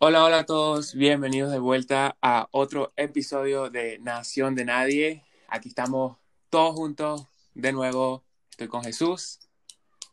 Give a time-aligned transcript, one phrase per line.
[0.00, 5.24] Hola, hola a todos, bienvenidos de vuelta a otro episodio de Nación de Nadie.
[5.48, 6.18] Aquí estamos
[6.50, 8.22] todos juntos de nuevo.
[8.50, 9.38] Estoy con Jesús.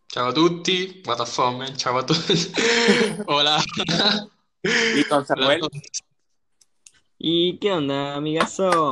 [0.07, 1.75] Ciao a tutti, what the fuck, man?
[1.75, 2.52] Ciao a todos.
[3.27, 3.61] Hola.
[4.95, 5.59] Y con Samuel.
[7.18, 8.91] ¿Y qué onda, amigazo?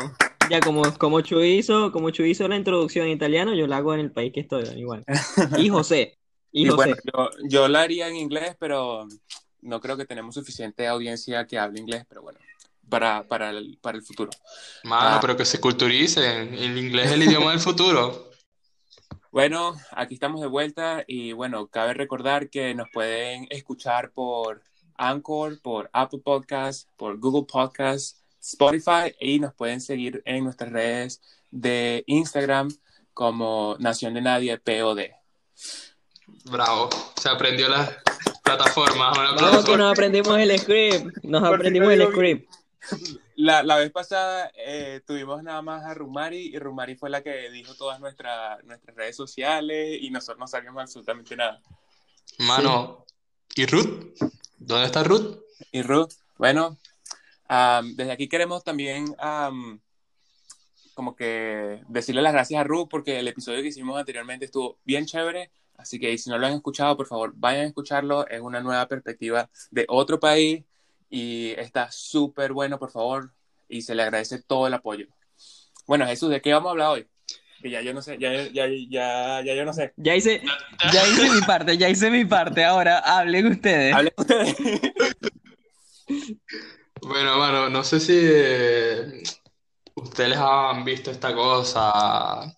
[0.50, 3.94] Ya como, como Chu hizo, como Chu hizo la introducción en italiano, yo la hago
[3.94, 5.03] en el país que estoy, igual.
[5.58, 6.17] Y José.
[6.52, 6.75] Y, Y José.
[6.75, 9.08] bueno, yo, yo la haría en inglés, pero
[9.62, 12.39] no creo que tenemos suficiente audiencia que hable inglés, pero bueno,
[12.89, 14.31] para, para, el, para el futuro.
[14.84, 15.20] Mano, Ah.
[15.22, 16.53] pero que se culturicen.
[16.55, 18.25] El inglés es el idioma del futuro.
[19.31, 24.63] Bueno, aquí estamos de vuelta y bueno, cabe recordar que nos pueden escuchar por
[24.95, 28.19] Anchor, por Apple Podcasts, por Google Podcasts,
[28.52, 31.21] Spotify y nos pueden seguir en nuestras redes
[31.52, 32.70] de Instagram
[33.13, 35.02] como Nación de Nadie POD.
[36.45, 36.89] Bravo.
[37.20, 37.92] Se aprendió las
[38.44, 39.17] plataformas.
[39.39, 41.23] Vamos que nos aprendimos el script.
[41.23, 42.50] Nos Por aprendimos el script.
[43.36, 47.50] La, la vez pasada eh, tuvimos nada más a Rumari y Rumari fue la que
[47.52, 51.61] dijo todas nuestras nuestras redes sociales y nosotros no sabíamos absolutamente nada.
[52.39, 53.05] Mano,
[53.55, 54.14] ¿y Ruth?
[54.58, 55.39] ¿Dónde está Ruth?
[55.72, 56.77] Y Ruth, bueno,
[57.50, 59.81] am, desde aquí queremos también am,
[60.94, 65.05] como que decirle las gracias a Ruth porque el episodio que hicimos anteriormente estuvo bien
[65.05, 68.61] chévere, así que si no lo han escuchado, por favor, vayan a escucharlo, es una
[68.61, 70.64] nueva perspectiva de otro país
[71.09, 73.31] y está súper bueno, por favor,
[73.67, 75.08] y se le agradece todo el apoyo.
[75.88, 77.08] Bueno, Jesús, ¿de qué vamos a hablar hoy?
[77.61, 79.92] Que ya yo no sé, ya, ya, ya, ya yo no sé.
[79.97, 80.42] Ya hice,
[80.94, 82.64] ya hice mi parte, ya hice mi parte.
[82.64, 83.94] Ahora hablen ustedes.
[83.94, 84.55] Hablen ustedes.
[87.02, 89.23] Bueno, mano, no sé si eh,
[89.95, 92.53] ustedes han visto esta cosa,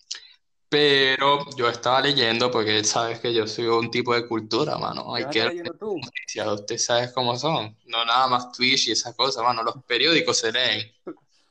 [0.69, 5.13] pero yo estaba leyendo porque sabes que yo soy un tipo de cultura, mano.
[5.15, 5.97] Hay ¿Qué vas a que estar leyendo tú?
[6.05, 7.77] noticias, ustedes saben cómo son.
[7.85, 9.63] No nada más Twitch y esas cosas, mano.
[9.63, 10.91] Los periódicos se leen.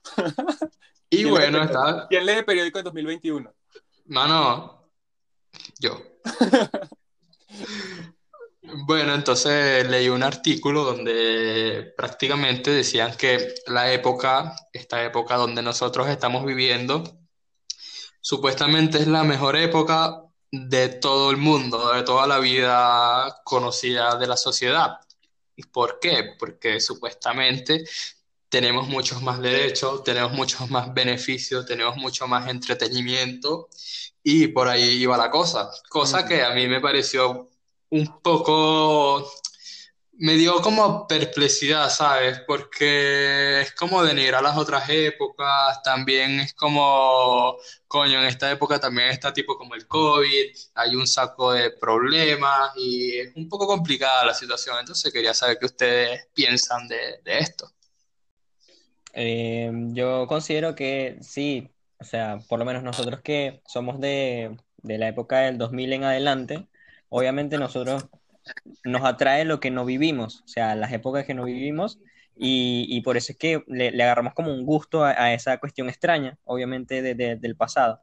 [1.11, 1.65] Y ¿Quién lee bueno, periódico?
[1.65, 3.55] estaba, ¿Quién lee periódico en 2021?
[4.07, 4.91] mano,
[5.81, 6.03] yo.
[8.73, 16.09] Bueno, entonces leí un artículo donde prácticamente decían que la época, esta época donde nosotros
[16.09, 17.03] estamos viviendo,
[18.21, 20.23] supuestamente es la mejor época
[20.53, 24.99] de todo el mundo, de toda la vida conocida de la sociedad.
[25.57, 26.35] ¿Y por qué?
[26.39, 27.85] Porque supuestamente
[28.49, 33.69] tenemos muchos más derechos, tenemos muchos más beneficios, tenemos mucho más entretenimiento
[34.23, 35.71] y por ahí iba la cosa.
[35.89, 37.51] Cosa que a mí me pareció
[37.91, 39.31] un poco,
[40.15, 42.41] me dio como perplejidad, ¿sabes?
[42.47, 47.57] Porque es como denigrar las otras épocas, también es como,
[47.89, 52.73] coño, en esta época también está tipo como el COVID, hay un saco de problemas
[52.77, 57.39] y es un poco complicada la situación, entonces quería saber qué ustedes piensan de, de
[57.39, 57.71] esto.
[59.13, 61.69] Eh, yo considero que sí,
[61.99, 66.05] o sea, por lo menos nosotros que somos de, de la época del 2000 en
[66.05, 66.69] adelante,
[67.11, 68.07] obviamente nosotros
[68.85, 72.01] nos atrae lo que no vivimos, o sea, las épocas que no vivimos,
[72.43, 75.91] y, por eso es que le, le agarramos como un gusto a, a esa cuestión
[75.91, 78.01] extraña, obviamente de- de- del pasado.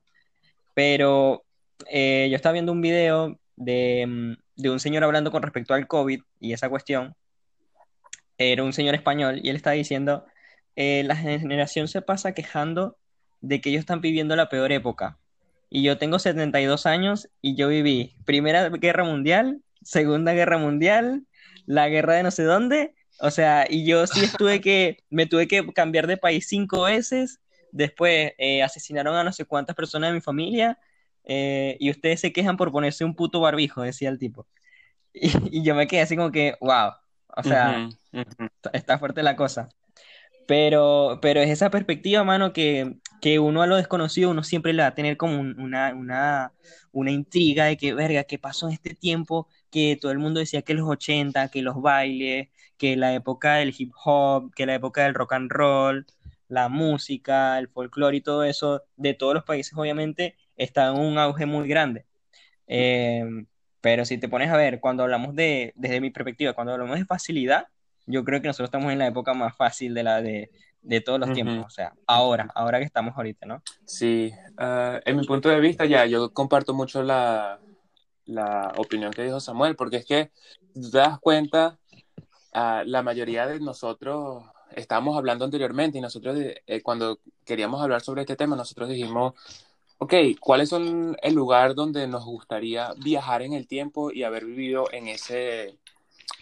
[0.76, 1.44] Pero
[1.90, 5.88] eh, yo estaba viendo un video de, mm, de un señor hablando con respecto al
[5.88, 7.16] COVID y esa cuestión.
[8.38, 10.26] Era un señor español y él estaba diciendo,
[10.76, 12.98] eh, la generación se pasa quejando
[13.42, 15.18] de que ellos están viviendo la peor época.
[15.70, 21.26] Y yo tengo 72 años y yo viví Primera Guerra Mundial, Segunda Guerra Mundial,
[21.66, 22.96] la guerra de no sé dónde.
[23.20, 27.40] O sea, y yo sí estuve que, me tuve que cambiar de país cinco veces.
[27.72, 30.80] Después eh, asesinaron a no sé cuántas personas de mi familia.
[31.26, 34.48] eh, y ustedes se quejan por ponerse un puto barbijo, decía el tipo.
[35.14, 36.92] Y, y yo me quedé así como que, wow.
[37.36, 38.50] O sea, Ujú, ujú.
[38.74, 39.70] está fuerte la cosa.
[40.48, 44.84] Pero, pero es esa perspectiva, mano, que, que uno a lo desconocido, uno siempre le
[44.84, 46.54] va a tener como un- una, una,
[46.92, 49.48] una intriga de que, verga, ¿qué pasó en este tiempo?
[49.72, 53.74] Que todo el mundo decía que los 80, que los bailes, que la época del
[53.78, 56.06] hip hop, que la época del rock and roll,
[56.48, 61.18] la música, el folclore y todo eso, de todos los países, obviamente, está en un
[61.18, 62.06] auge muy grande.
[62.68, 63.24] Eh,
[63.82, 67.06] pero si te pones a ver, cuando hablamos de, desde mi perspectiva, cuando hablamos de
[67.06, 67.68] facilidad,
[68.06, 70.52] yo creo que nosotros estamos en la época más fácil de la de,
[70.88, 73.62] de todos los tiempos, o sea, ahora, ahora que estamos ahorita, ¿no?
[73.86, 77.60] Sí, ah, en mi punto de vista ya, yo comparto mucho la,
[78.26, 80.32] la opinión que dijo Samuel, porque es que
[80.74, 81.78] te das cuenta,
[82.54, 84.46] ah, la mayoría de nosotros
[84.76, 89.34] estábamos hablando anteriormente y nosotros eh, cuando queríamos hablar sobre este tema, nosotros dijimos,
[89.98, 94.86] ok, ¿cuál es el lugar donde nos gustaría viajar en el tiempo y haber vivido
[94.94, 95.78] en ese,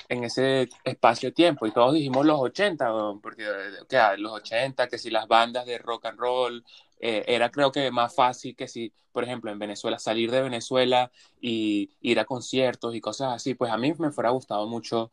[0.09, 1.65] en ese espacio-tiempo?
[1.67, 2.91] Y todos dijimos los 80,
[3.21, 3.45] porque
[3.89, 6.63] ¿qué, los 80, que si las bandas de rock and roll,
[6.99, 11.11] eh, era creo que más fácil que si, por ejemplo, en Venezuela, salir de Venezuela
[11.41, 15.11] y ir a conciertos y cosas así, pues a mí me fuera gustado mucho,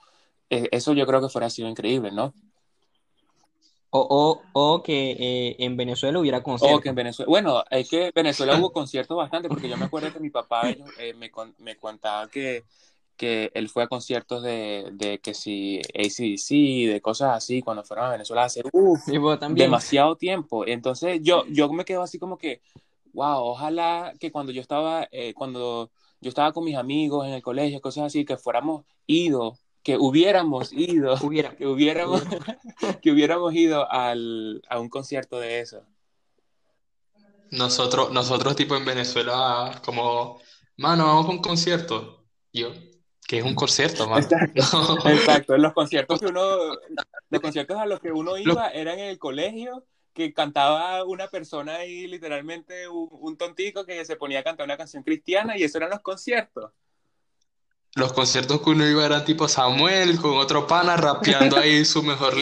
[0.50, 2.32] eh, eso yo creo que fuera sido increíble, ¿no?
[3.94, 6.78] O, o, que eh, en Venezuela hubiera conciertos.
[6.78, 10.10] O que en Venezuela, bueno, es que Venezuela hubo conciertos bastante, porque yo me acuerdo
[10.10, 10.62] que mi papá
[11.14, 12.64] me, me contaba que
[13.22, 18.06] que él fue a conciertos de, de que si ACDC, de cosas así, cuando fueron
[18.06, 18.64] a Venezuela hace
[19.50, 20.66] demasiado tiempo.
[20.66, 22.62] Entonces yo, yo me quedo así como que,
[23.12, 27.42] wow, ojalá que cuando yo estaba, eh, cuando yo estaba con mis amigos en el
[27.42, 31.14] colegio, cosas así, que fuéramos ido, que hubiéramos ido,
[31.56, 32.24] que hubiéramos,
[33.02, 35.84] que hubiéramos ido al, a un concierto de eso.
[37.52, 40.40] Nosotros, nosotros tipo en Venezuela, como,
[40.76, 42.24] mano, vamos a un concierto.
[42.52, 42.72] Yo,
[43.32, 44.22] que es un concierto, man.
[45.06, 45.56] Exacto.
[45.56, 46.76] Los conciertos que uno,
[47.30, 51.76] los conciertos a los que uno iba eran en el colegio, que cantaba una persona
[51.76, 55.88] ahí, literalmente un, tontico que se ponía a cantar una canción cristiana y eso eran
[55.88, 56.72] los conciertos.
[57.94, 62.34] Los conciertos que uno iba eran tipo Samuel con otro pana rapeando ahí su mejor.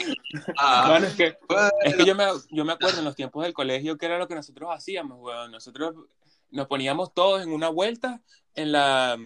[0.58, 1.38] Ah, es que,
[1.84, 4.26] es que yo, me, yo me acuerdo en los tiempos del colegio que era lo
[4.26, 5.52] que nosotros hacíamos, weón.
[5.52, 5.94] Nosotros
[6.50, 8.20] nos poníamos todos en una vuelta
[8.56, 9.16] en la,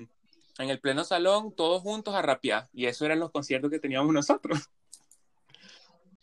[0.58, 2.68] en el pleno salón, todos juntos a rapear.
[2.72, 4.70] Y eso eran los conciertos que teníamos nosotros.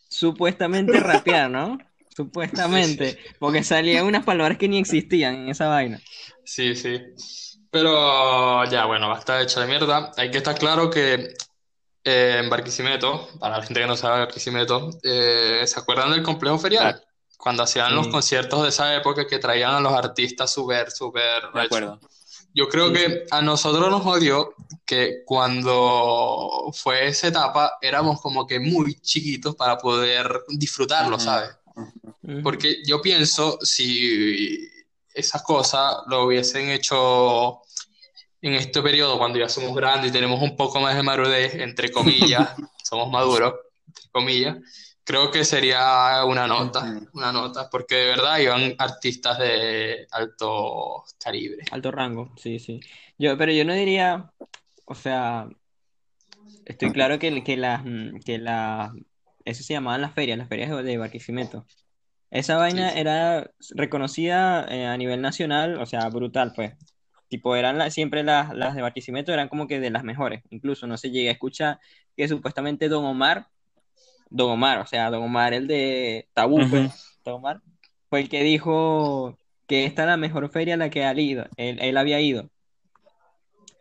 [0.07, 1.77] Supuestamente rapear, ¿no?
[2.15, 3.17] Supuestamente.
[3.39, 6.01] Porque salían unas palabras que ni existían en esa vaina.
[6.43, 6.99] Sí, sí.
[7.69, 10.11] Pero ya, bueno, basta hecha de mierda.
[10.17, 11.33] Hay que estar claro que
[12.03, 16.57] eh, en Barquisimeto, para la gente que no sabe Barquisimeto, eh, ¿se acuerdan del complejo
[16.59, 17.01] ferial?
[17.37, 21.43] Cuando hacían los conciertos de esa época que traían a los artistas súper, súper...
[21.53, 21.99] De acuerdo.
[22.53, 24.53] Yo creo que a nosotros nos odió
[24.86, 31.51] que cuando fue esa etapa éramos como que muy chiquitos para poder disfrutarlo, ¿sabes?
[32.44, 34.69] Porque yo pienso si
[35.13, 37.62] esas cosas lo hubiesen hecho
[38.42, 41.92] en este periodo, cuando ya somos grandes y tenemos un poco más de madurez, entre
[41.92, 42.50] comillas,
[42.83, 43.53] somos maduros,
[43.88, 44.57] entre comillas,
[45.03, 51.63] creo que sería una nota, una nota, porque de verdad iban artistas de alto calibre.
[51.71, 52.80] Alto rango, sí, sí.
[53.18, 54.31] Yo, pero yo no diría,
[54.86, 55.48] o sea,
[56.65, 57.83] estoy claro que, que las,
[58.25, 58.94] que la,
[59.45, 61.65] eso se llamaban las ferias, las ferias de Barquisimeto.
[62.30, 66.74] Esa vaina era reconocida eh, a nivel nacional, o sea, brutal, pues.
[67.27, 70.44] Tipo, eran siempre las, las de Barquisimeto, eran como que de las mejores.
[70.50, 71.80] Incluso no se llega a escuchar
[72.15, 73.48] que supuestamente Don Omar
[74.31, 77.61] Don Omar, o sea, Don Omar, el de Tabú, pues, Don Omar,
[78.09, 79.37] fue el que dijo
[79.67, 82.49] que esta es la mejor feria a la que ido, él, había ido.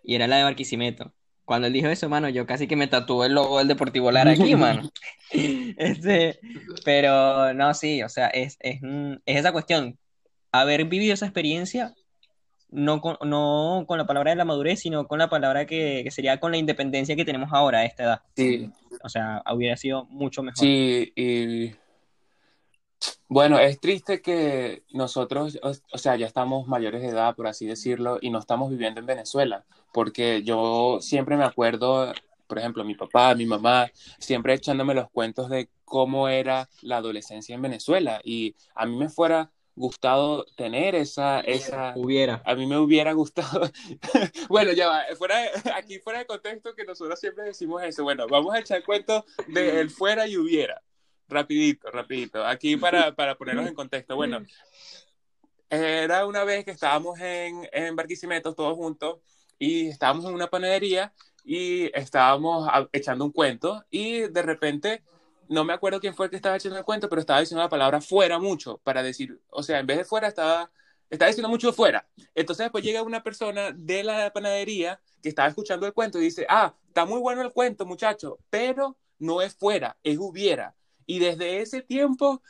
[0.02, 1.12] Y era la de Barquisimeto.
[1.44, 4.32] Cuando él dijo eso, mano, yo casi que me tatué el logo del Deportivo Lara
[4.32, 4.90] aquí, mano.
[5.30, 6.40] este,
[6.84, 9.98] pero no, sí, o sea, es, es, es esa cuestión.
[10.52, 11.94] Haber vivido esa experiencia
[12.70, 16.38] no con, no con la palabra de la madurez, sino con la palabra que, sería
[16.38, 18.22] con la independencia que tenemos ahora a esta edad.
[18.36, 18.70] Sí.
[19.02, 20.58] O sea, hubiera sido mucho mejor.
[20.58, 21.72] Sí, y
[23.28, 28.18] bueno, es triste que nosotros, o, sea, ya estamos mayores de edad, por así decirlo,
[28.20, 32.12] y no estamos viviendo en Venezuela, porque yo siempre me acuerdo,
[32.46, 37.54] por ejemplo, mi papá, mi mamá, siempre echándome los cuentos de cómo era la adolescencia
[37.54, 41.94] en Venezuela, y a mí me fuera gustado tener esa, esa...
[41.96, 42.42] Hubiera.
[42.44, 43.70] A mí me hubiera gustado...
[44.48, 45.36] bueno, ya va, fuera
[45.76, 48.02] aquí fuera de contexto que nosotros siempre decimos eso.
[48.02, 50.82] Bueno, vamos a echar cuento de el fuera y hubiera.
[51.28, 52.44] Rapidito, rapidito.
[52.44, 54.16] Aquí para, para ponernos en contexto.
[54.16, 54.44] Bueno,
[55.70, 59.20] era una vez que estábamos en, en Barquisimeto todos juntos
[59.58, 61.12] y estábamos en una panadería
[61.44, 65.02] y estábamos echando un cuento y de repente
[65.50, 67.68] no me acuerdo quién fue el que estaba echando el cuento, pero estaba diciendo la
[67.68, 70.70] palabra fuera mucho para decir, o sea, en vez de fuera estaba,
[71.10, 72.08] estaba diciendo mucho fuera.
[72.36, 76.46] Entonces después llega una persona de la panadería que estaba escuchando el cuento y dice,
[76.48, 80.76] ah, está muy bueno el cuento, muchacho, pero no es fuera, es hubiera.
[81.04, 82.40] Y desde ese tiempo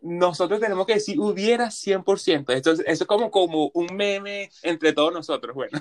[0.00, 2.52] nosotros tenemos que decir hubiera 100%.
[2.54, 5.80] Entonces, eso es como, como un meme entre todos nosotros, bueno.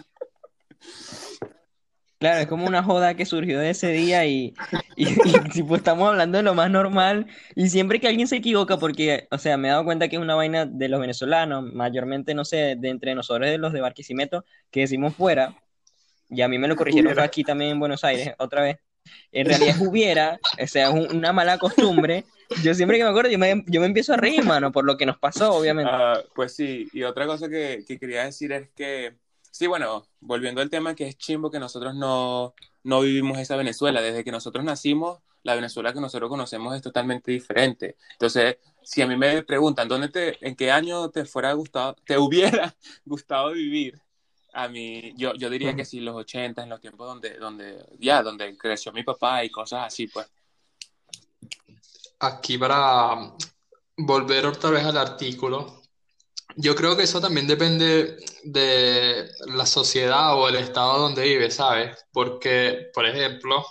[2.22, 4.54] Claro, es como una joda que surgió de ese día y,
[4.96, 5.06] y,
[5.68, 7.26] pues, estamos hablando de lo más normal
[7.56, 10.22] y siempre que alguien se equivoca, porque, o sea, me he dado cuenta que es
[10.22, 14.46] una vaina de los venezolanos, mayormente, no sé, de entre nosotros, de los de Barquisimeto,
[14.70, 15.56] que decimos fuera,
[16.30, 18.78] y a mí me lo corrigieron aquí también en Buenos Aires, otra vez,
[19.32, 22.26] En realidad es hubiera, o sea, es una mala costumbre.
[22.64, 24.96] Yo siempre que me acuerdo, yo me, yo me empiezo a reír, mano, por lo
[24.96, 25.92] que nos pasó, obviamente.
[25.92, 29.16] Ah, pues sí, y otra cosa que, que quería decir es que,
[29.52, 34.02] sí, bueno, volviendo al tema que es chimbo que nosotros no, no vivimos esa Venezuela.
[34.02, 37.98] Desde que nosotros nacimos, la Venezuela que nosotros conocemos es totalmente diferente.
[38.14, 42.18] Entonces, si a mí me preguntan, ¿dónde te, en qué año te fuera gustado, te
[42.18, 44.02] hubiera gustado vivir?
[44.54, 48.22] A mí, yo, yo diría que sí, los 80, en los tiempos donde, donde, ya,
[48.22, 50.30] donde creció mi papá y cosas así, pues.
[52.20, 53.34] Aquí para
[53.98, 55.81] volver otra vez al artículo,
[56.56, 61.98] yo creo que eso también depende de la sociedad o el estado donde vives, ¿sabes?
[62.12, 63.66] Porque, por ejemplo,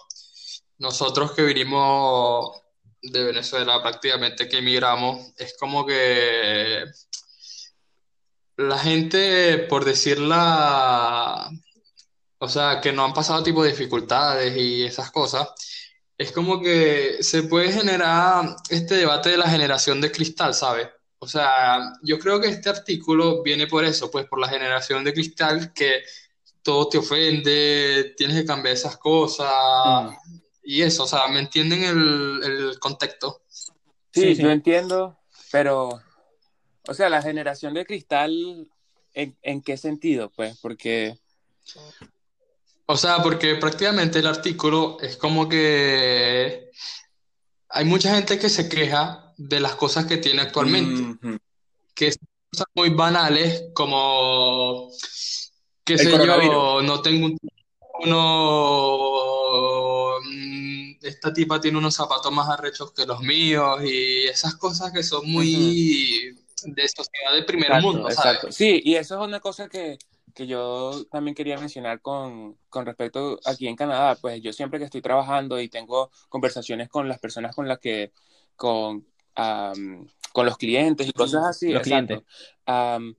[0.78, 2.60] nosotros que vinimos
[3.02, 6.84] de Venezuela prácticamente, que emigramos, es como que
[8.56, 11.50] la gente, por decirla,
[12.38, 15.48] o sea, que no han pasado tipo de dificultades y esas cosas,
[16.18, 20.88] es como que se puede generar este debate de la generación de cristal, ¿sabes?
[21.22, 25.12] O sea, yo creo que este artículo viene por eso, pues por la generación de
[25.12, 26.02] cristal que
[26.62, 29.48] todo te ofende, tienes que cambiar esas cosas
[30.24, 30.40] Mm.
[30.64, 33.42] y eso, o sea, ¿me entienden el, el contexto?
[34.12, 34.42] Sí, Sí, sí.
[34.42, 35.18] yo entiendo,
[35.52, 36.00] pero,
[36.88, 38.68] o sea, la generación de cristal,
[39.14, 40.30] ¿en, en qué sentido?
[40.30, 41.18] Pues, porque,
[42.86, 46.70] O sea, porque prácticamente el artículo es como que
[47.68, 51.18] hay mucha gente que se queja de las cosas que tiene actualmente,
[51.94, 54.90] que son cosas muy banales como,
[55.82, 58.18] qué El sé yo, no tengo un teléfono,
[60.22, 65.02] mm, esta tipa tiene unos zapatos más arrechos que los míos y esas cosas que
[65.02, 68.18] son muy de sociedad de primer Exacto, mundo, ¿sabes?
[68.18, 68.52] exacto.
[68.52, 69.96] Sí, y eso es una cosa que,
[70.34, 74.16] que yo también quería mencionar con, con respecto aquí en Canadá.
[74.20, 78.12] Pues yo siempre que estoy trabajando y tengo conversaciones con las personas con las que,
[78.54, 82.14] con, am, con los clientes y cosas así, Los exacto.
[82.14, 82.22] clientes.
[82.66, 83.14] Am,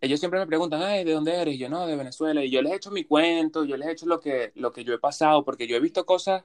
[0.00, 1.54] ellos siempre me preguntan, ay, ¿de dónde eres?
[1.54, 2.44] Y yo, no, de Venezuela.
[2.44, 4.84] Y yo les he hecho mi cuento, yo les he hecho lo que, lo que
[4.84, 6.44] yo he pasado, porque yo he visto cosas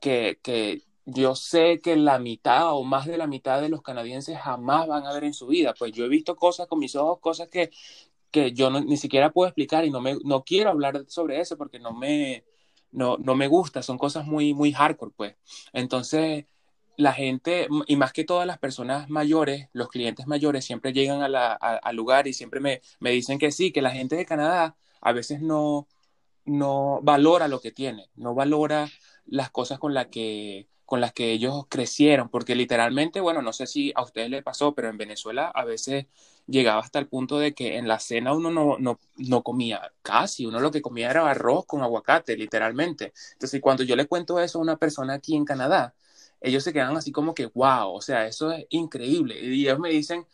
[0.00, 4.38] que, que yo sé que la mitad o más de la mitad de los canadienses
[4.38, 5.74] jamás van a ver en su vida.
[5.78, 7.70] Pues yo he visto cosas con mis ojos, cosas que,
[8.30, 11.56] que yo no- ni siquiera puedo explicar y no, me, no quiero hablar sobre eso
[11.56, 12.44] porque no me,
[12.90, 15.36] no, no me gusta, son cosas muy, muy hardcore, pues.
[15.72, 16.46] Entonces,
[16.96, 21.28] la gente, y más que todas las personas mayores, los clientes mayores siempre llegan a
[21.28, 24.26] la- a- al lugar y siempre me, me dicen que sí, que la gente de
[24.26, 25.86] Canadá a veces no,
[26.44, 28.88] no valora lo que tiene, no valora
[29.26, 33.66] las cosas con las que, con las que ellos crecieron, porque literalmente, bueno, no sé
[33.66, 36.06] si a ustedes les pasó, pero en Venezuela a veces
[36.46, 40.46] llegaba hasta el punto de que en la cena uno no, no, no comía casi,
[40.46, 43.12] uno lo que comía era arroz con aguacate, literalmente.
[43.32, 45.94] Entonces, cuando yo le cuento eso a una persona aquí en Canadá,
[46.40, 49.38] ellos se quedan así como que, wow, o sea, eso es increíble.
[49.40, 50.26] Y ellos me dicen,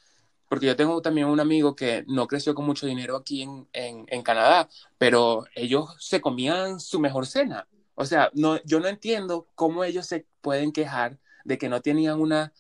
[0.49, 4.05] porque yo tengo también un amigo que no creció con mucho dinero aquí en, en,
[4.09, 4.69] en Canadá,
[4.99, 7.67] pero ellos se comían su mejor cena.
[7.95, 12.21] O sea, no, yo no entiendo cómo ellos se pueden quejar de que no tenían
[12.21, 12.53] una,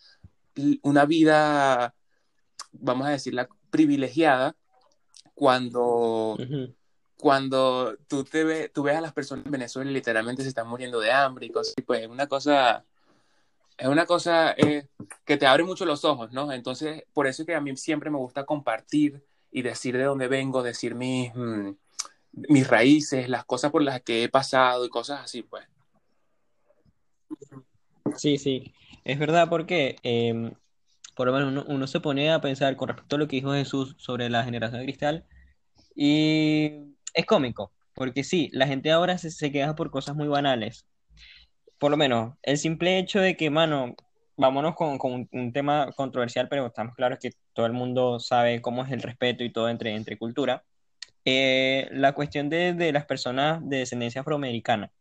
[0.82, 1.94] una vida,
[2.72, 4.56] vamos a decirla, privilegiada
[5.34, 6.74] cuando, Ujú.
[7.18, 10.68] cuando tú, te ve, tú ves a las personas en Venezuela y literalmente se están
[10.68, 12.84] muriendo de hambre y cosas así, pues es una cosa,
[13.76, 14.86] es una cosa eh,
[15.24, 16.52] que te abre mucho los ojos, ¿no?
[16.52, 20.28] Entonces, por eso es que a mí siempre me gusta compartir y decir de dónde
[20.28, 21.70] vengo, decir mis, mm,
[22.32, 25.66] mis raíces, las cosas por las que he pasado y cosas así, pues.
[28.16, 28.74] Sí, sí,
[29.04, 30.52] es verdad porque em,
[31.14, 33.94] por lo menos uno, se pone a pensar con respecto a lo que dijo Jesús
[33.98, 35.24] sobre la generación de cristal
[35.94, 40.86] y es cómico, porque sí, la gente ahora se, se queja por cosas muy banales.
[41.82, 43.96] Por lo menos el simple hecho de que, mano,
[44.36, 48.62] vámonos con, con un, un tema controversial, pero estamos claros que todo el mundo sabe
[48.62, 50.62] cómo es el respeto y todo entre, entre cultura.
[51.24, 54.92] Eh, la cuestión de, de las personas de descendencia afroamericana.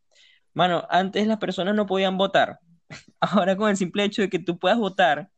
[0.56, 2.58] Mano, antes las personas no podían votar.
[3.20, 5.30] Ahora con el simple hecho de que tú puedas votar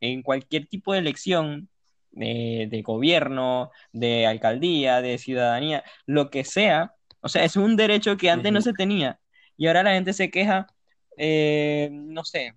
[0.00, 1.68] en cualquier tipo de elección
[2.10, 8.16] de, de gobierno, de alcaldía, de ciudadanía, lo que sea, o sea, es un derecho
[8.16, 9.20] que antes no se tenía.
[9.58, 10.66] Y ahora la gente se queja,
[11.16, 12.54] eh, no sé,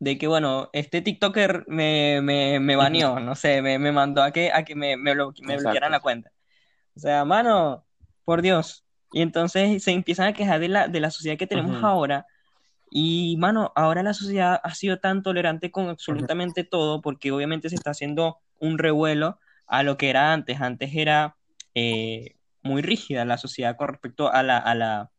[0.00, 4.30] de que, bueno, este TikToker me, me, me baneó, no sé, me, me mandó a
[4.32, 6.30] que, a que me, me, me bloquearan la cuenta.
[6.96, 7.86] O sea, mano,
[8.24, 8.84] por Dios.
[9.12, 12.26] Y entonces se empiezan a quejar de la, de la sociedad que tenemos ahora.
[12.90, 17.76] Y, mano, ahora la sociedad ha sido tan tolerante con absolutamente todo, porque obviamente se
[17.76, 20.60] está haciendo un revuelo a lo que era antes.
[20.60, 21.36] Antes era
[21.74, 25.10] eh, muy rígida la sociedad con respecto a la, a la,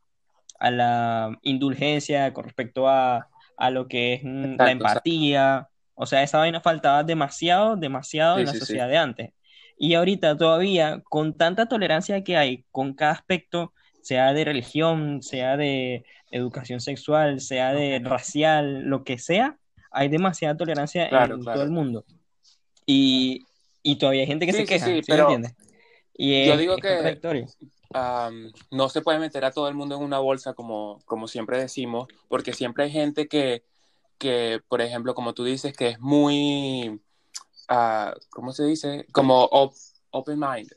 [0.60, 4.72] a la indulgencia, con respecto a, a lo que es mm, la exacto.
[4.72, 5.70] empatía.
[5.94, 8.66] O sea, esa vaina faltaba demasiado, demasiado en la sí, sí.
[8.66, 9.30] sociedad de antes.
[9.78, 15.58] Y ahorita todavía, con tanta tolerancia que hay con cada aspecto, sea de religión, sea
[15.58, 19.58] de educación sexual, sea de racial, lo que sea,
[19.92, 21.58] hay demasiada tolerancia Claro, en claro.
[21.58, 22.06] todo el mundo.
[22.86, 23.46] Y,
[23.82, 25.56] y todavía hay gente que Sí, se queja, sí, ¿sí me pero entiendes?
[26.18, 27.20] Y yo es, digo es que
[28.72, 32.08] no se puede meter a todo el mundo en una bolsa como, como siempre decimos,
[32.28, 33.64] porque siempre hay gente que,
[34.18, 37.02] que, por ejemplo, como tú dices, que es muy,
[37.70, 39.06] ah, ¿cómo se dice?
[39.12, 39.76] Como op-
[40.12, 40.72] open mind,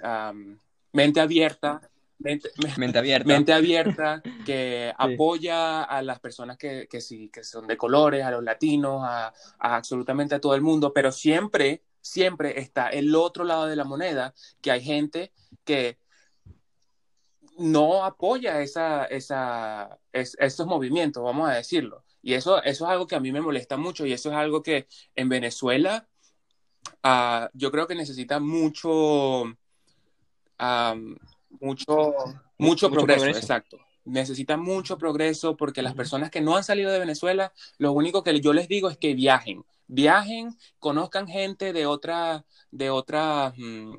[0.92, 1.80] mente abierta,
[2.18, 3.28] mente, Mente abierta.
[3.28, 5.14] mente abierta, que Sí.
[5.14, 9.28] apoya a las personas que, que sí, que son de colores, a los latinos, a,
[9.58, 13.84] a absolutamente a todo el mundo, pero siempre, siempre está el otro lado de la
[13.84, 15.32] moneda, que hay gente
[15.64, 15.98] que
[17.58, 22.04] no apoya esa, esa, es- estos movimientos, vamos a decirlo.
[22.22, 24.62] Y eso, eso es algo que a mí me molesta mucho y eso es algo
[24.62, 26.08] que en Venezuela
[27.02, 29.44] ah, yo creo que necesita mucho,
[30.58, 31.16] am,
[31.60, 33.38] mucho, Mu- mucho mucho progreso, progreso.
[33.38, 33.78] exacto.
[34.04, 38.40] Necesita mucho progreso porque las personas que no han salido de Venezuela, lo único que
[38.40, 43.98] yo les digo es que viajen, viajen, conozcan gente de otra, de otra, mm,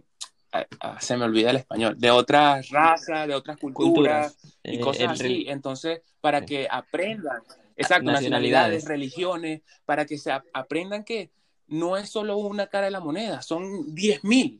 [0.52, 4.58] ah, ah, se me olvida el español, de otras razas, de otras culturas Culturas.
[4.64, 5.46] y eh, cosas el así.
[5.48, 7.42] Entonces, para que aprendan,
[7.78, 8.86] exacto, nacionalidades, Nacionalidades.
[8.86, 11.32] religiones, para que se ap- aprendan que
[11.68, 14.60] no es solo una cara de la moneda, son 10.000.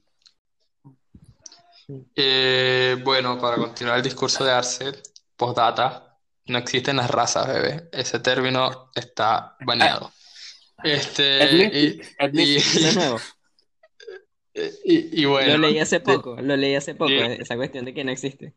[2.16, 4.92] Eh, bueno, para continuar el discurso de Arce,
[5.36, 7.90] postdata, no existen las razas, bebé.
[7.92, 10.12] Ese término está baneado.
[10.84, 12.98] Este, y, Ethnicity,
[14.84, 18.12] y, Lo leí hace poco, lo leí hace poco, y- esa cuestión de que no
[18.12, 18.54] existe.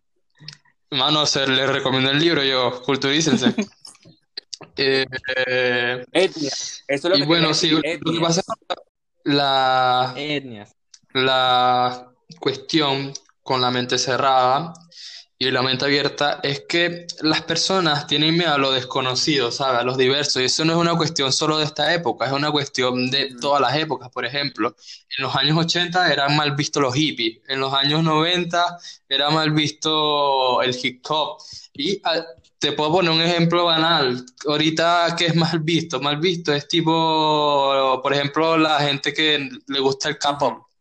[0.90, 3.54] mano, se les recomiendo el libro, yo, culturícense.
[4.76, 5.04] Eh,
[5.46, 6.50] eh, Etnia.
[6.50, 8.22] Eso es lo y que bueno, sí, lo que etnias.
[8.22, 8.74] pasa es que
[9.24, 10.76] la, Etnias.
[11.14, 14.72] la cuestión con la mente cerrada
[15.48, 19.80] y la mente abierta es que las personas tienen miedo a lo desconocido, ¿sabes?
[19.80, 20.40] A los diversos.
[20.42, 23.40] Y eso no es una cuestión solo de esta época, es una cuestión de Ujú.
[23.40, 24.10] todas las épocas.
[24.10, 24.76] Por ejemplo,
[25.18, 28.78] en los años 80 eran mal vistos los hippies, en los años 90
[29.08, 31.38] era mal visto el hip hop.
[31.74, 32.24] Y ah,
[32.58, 34.24] te puedo poner un ejemplo banal.
[34.46, 36.00] Ahorita, ¿qué es mal visto?
[36.00, 40.71] Mal visto es tipo, por ejemplo, la gente que le gusta el K-pop.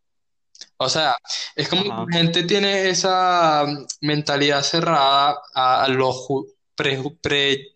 [0.83, 1.15] O sea,
[1.55, 6.99] es como que la gente tiene esa mm, mentalidad cerrada a, a lo ju- pre,
[7.21, 7.67] pre...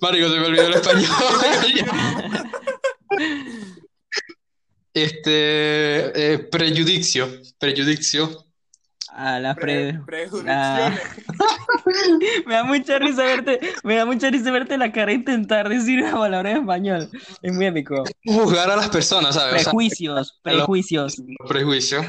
[0.00, 1.10] Marico, se me olvidó el español.
[4.92, 7.28] Este, eh, prejudicio,
[7.58, 8.43] prejudicio.
[9.16, 10.28] A las Pre- pre...
[10.42, 10.92] la-.
[12.46, 16.12] Me da mucha risa verte, me da mucha risa verte la cara intentar decir una
[16.16, 17.08] palabra en español.
[17.42, 18.02] Es muy épico.
[18.24, 19.52] Juzgar a las personas, ¿sabes?
[19.54, 21.18] O sea, Prejuicios, prejuicios.
[21.18, 22.06] los prejuicios.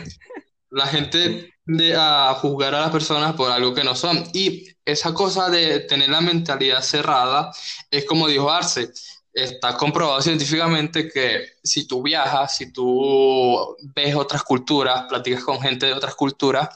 [0.72, 4.24] La gente de a juzgar a las personas por algo que no son.
[4.34, 7.52] Y esa cosa de tener la mentalidad cerrada
[7.92, 8.90] es como dijo Arce,
[9.34, 15.86] está comprobado científicamente que si tú viajas, si tú ves otras culturas, platicas con gente
[15.86, 16.70] de otras culturas,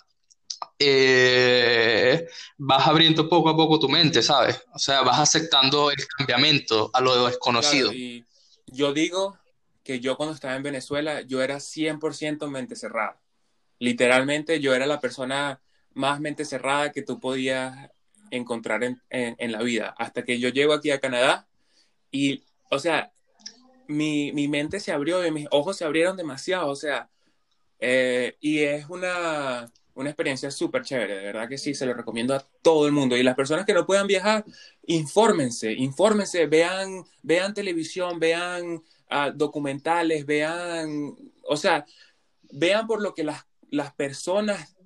[0.80, 4.64] eh, vas abriendo poco a poco tu mente, ¿sabes?
[4.74, 7.92] O sea, vas aceptando el cambiamiento a lo desconocido.
[8.68, 9.38] Yo digo
[9.84, 13.20] que yo cuando estaba en Venezuela, yo era 100% mente cerrada.
[13.80, 15.62] Literalmente yo era la persona
[15.94, 17.90] más mente cerrada que tú podías
[18.32, 19.96] encontrar en, en- en la vida.
[19.98, 21.48] Hasta que yo llego aquí a Canadá
[22.12, 23.12] y, o sea,
[23.88, 26.68] mi, mi mente se abrió y mis ojos se abrieron demasiado.
[26.70, 27.10] O sea,
[27.80, 29.66] eh, y es una,
[30.00, 33.18] una experiencia súper chévere, de verdad que sí, se lo recomiendo a todo el mundo.
[33.18, 34.46] Y las personas que no puedan viajar,
[34.86, 41.86] infórmense, infórmense, vean, vean televisión, vean ah, documentales, vean, o sea,
[42.52, 44.78] vean por lo que las, las personas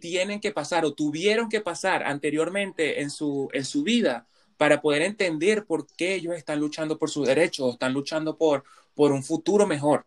[0.00, 4.26] tienen que pasar o tuvieron que pasar anteriormente en su, en su vida
[4.56, 9.12] para poder entender por qué ellos están luchando por sus derechos, están luchando por, por
[9.12, 10.06] un futuro mejor.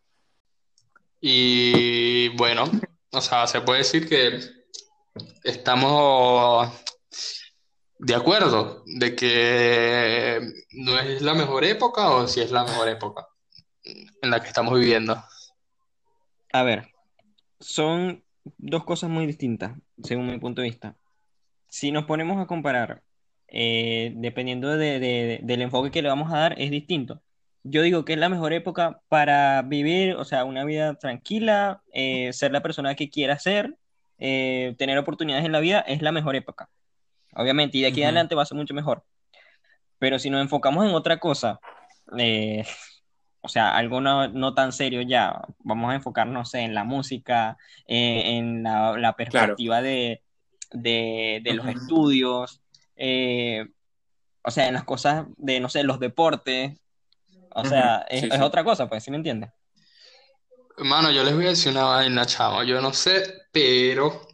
[1.22, 2.66] Y bueno,
[3.14, 4.40] o sea, se puede decir que
[5.44, 6.70] estamos
[8.00, 13.28] de acuerdo de que no es la mejor época o si es la mejor época
[13.84, 15.22] en la que estamos viviendo.
[16.52, 16.88] A ver,
[17.60, 18.24] son
[18.58, 20.96] dos cosas muy distintas, según mi punto de vista.
[21.68, 23.02] Si nos ponemos a comparar,
[23.48, 27.22] eh, dependiendo de- de- del enfoque que le vamos a dar, es distinto.
[27.64, 32.34] Yo digo que es la mejor época para vivir, o sea, una vida tranquila, eh,
[32.34, 33.78] ser la persona que quiera ser,
[34.18, 36.70] eh, tener oportunidades en la vida, es la mejor época.
[37.36, 39.04] obviamente, y de aquí adelante va a ser mucho mejor.
[39.98, 41.60] Pero si nos enfocamos en otra cosa,
[42.18, 42.64] eh,
[43.42, 49.16] o sea, algo no, tan serio ya, vamos a enfocarnos en la música, en la,
[49.18, 50.22] perspectiva de,
[50.74, 52.62] los estudios,
[54.44, 56.83] o sea, en las cosas de, no sé, los deportes,
[57.56, 59.52] o sea, es, otra cosa, pues, ¿sí me entiendes?
[60.78, 64.28] Hermano, yo les voy a decir una vaina, chamo, yo no sé, pero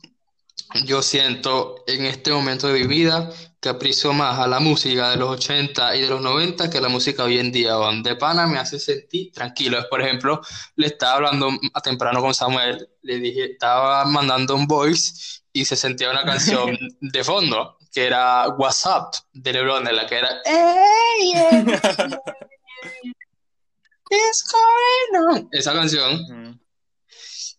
[0.85, 3.29] yo siento en este momento de mi vida
[3.59, 6.81] que aprecio más a la música de los 80 y de los 90 que a
[6.81, 7.73] la música hoy en día.
[8.03, 9.85] De pana me hace sentir tranquilo.
[9.89, 10.39] Por ejemplo,
[10.75, 15.75] le estaba hablando a temprano con Samuel, le dije, estaba mandando un voice y se
[15.75, 20.29] sentía una canción de fondo, que era WhatsApp de LeBron, en la que era...
[25.51, 26.59] Esa canción.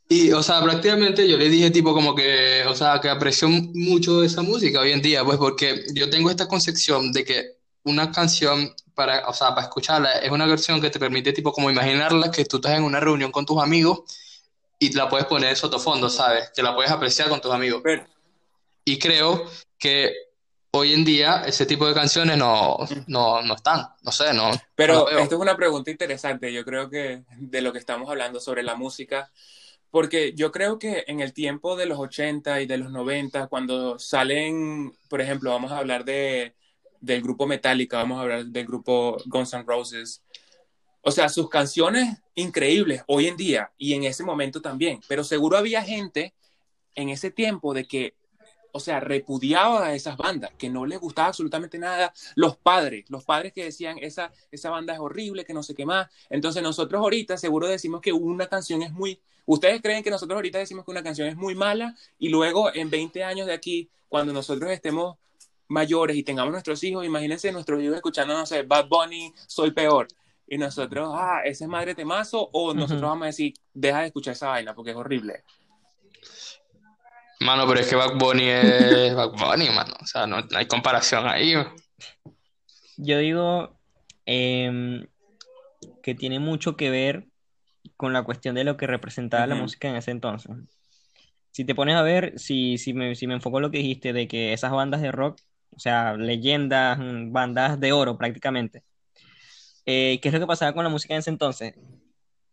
[0.09, 4.25] Y, o sea, prácticamente yo le dije tipo como que, o sea, que aprecio mucho
[4.25, 8.75] esa música hoy en día, pues porque yo tengo esta concepción de que una canción
[8.95, 12.45] para, o sea, para escucharla es una canción que te permite tipo como imaginarla que
[12.45, 14.01] tú estás en una reunión con tus amigos
[14.81, 16.51] y la puedes poner en sotofondo, ¿sabes?
[16.57, 17.83] Que la puedes apreciar con tus amigos.
[18.85, 20.13] Y creo que
[20.73, 24.51] hoy en día ese tipo de canciones no, no, no están, no sé, no.
[24.75, 28.63] Pero esto es una pregunta interesante, yo creo que de lo que estamos hablando sobre
[28.63, 29.31] la música
[29.91, 33.99] porque yo creo que en el tiempo de los 80 y de los 90, cuando
[33.99, 36.55] salen, por ejemplo, vamos a hablar de,
[37.01, 40.23] del grupo Metallica, vamos a hablar del grupo Guns N' Roses,
[41.03, 45.57] o sea, sus canciones increíbles hoy en día y en ese momento también, pero seguro
[45.57, 46.35] había gente
[46.95, 48.15] en ese tiempo de que
[48.73, 52.13] o sea, repudiaba a esas bandas, que no les gustaba absolutamente nada.
[52.35, 55.87] Los padres, los padres que decían, esa, esa banda es horrible, que no sé qué
[55.87, 56.09] más.
[56.29, 59.21] Entonces nosotros ahorita seguro decimos que una canción es muy...
[59.47, 62.91] Ustedes creen que nosotros ahorita decimos que una canción es muy mala y luego en
[62.91, 65.17] 20 años de aquí, cuando nosotros estemos
[65.69, 70.09] mayores y tengamos nuestros hijos, imagínense nuestros hijos escuchando, no sé, Bad Bunny, Soy Peor.
[70.47, 74.33] Y nosotros, ah, ese es madre temazo, o nosotros vamos a decir, deja de escuchar
[74.33, 75.45] esa vaina porque es horrible.
[77.41, 79.95] Mano, pero es que Bad Bunny es Bad Bunny, mano.
[80.01, 81.55] O sea, no, hay comparación ahí.
[82.99, 83.79] Yo digo
[84.27, 85.07] em,
[86.03, 87.27] que tiene mucho que ver
[87.97, 90.53] con la cuestión de lo que representaba la música en ese entonces.
[91.51, 94.13] Si te pones a ver, si, si, me, si me enfoco en lo que dijiste
[94.13, 95.41] de que esas bandas de rock,
[95.75, 98.83] o sea, leyendas, mm, bandas de oro prácticamente,
[99.87, 101.75] eh, ¿qué es lo que pasaba con la música en ese entonces?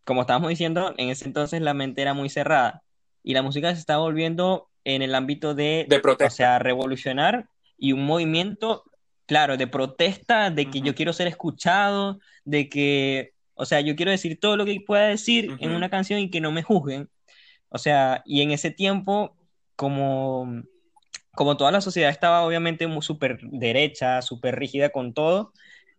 [0.06, 2.84] Como estábamos diciendo, en ese entonces la mente era muy cerrada
[3.22, 5.86] y la música se estaba volviendo en el ámbito de,
[6.22, 8.86] o sea, revolucionar y un movimiento,
[9.26, 14.12] claro, de protesta, de que yo quiero ser escuchado, de que, o sea, yo quiero
[14.12, 17.10] decir todo lo que pueda decir en una canción y que no me juzguen.
[17.68, 19.36] O sea, y en ese tiempo,
[19.76, 20.64] como,
[21.36, 25.52] como toda la sociedad estaba obviamente muy súper derecha, súper rígida con todo,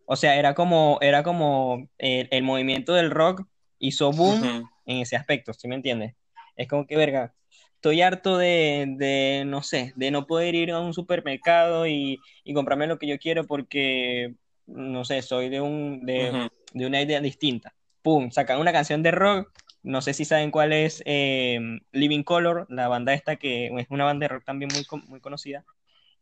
[0.07, 3.45] o sea, era como, era como el, movimiento del rock
[3.77, 6.15] hizo boom en ese aspecto, ¿sí me entiendes?
[6.55, 7.35] Es como que, verga,
[7.79, 12.19] estoy harto de, no sé, de no poder ir a un supermercado y,
[12.53, 14.35] comprarme lo que yo quiero porque,
[14.67, 17.73] no sé, soy de, un, de, una idea distinta.
[18.01, 22.65] Pum, sacan una canción de rock, no sé si saben cuál es em, Living Color,
[22.69, 25.63] la banda esta que es una banda de rock también muy, muy conocida.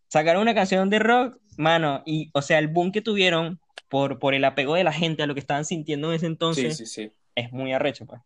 [0.09, 4.35] Sacaron una canción de rock, mano, y, o sea, el boom que tuvieron por, por
[4.35, 6.99] el apego de la gente a lo que estaban sintiendo en ese entonces
[7.33, 8.21] es muy arrecho, pues.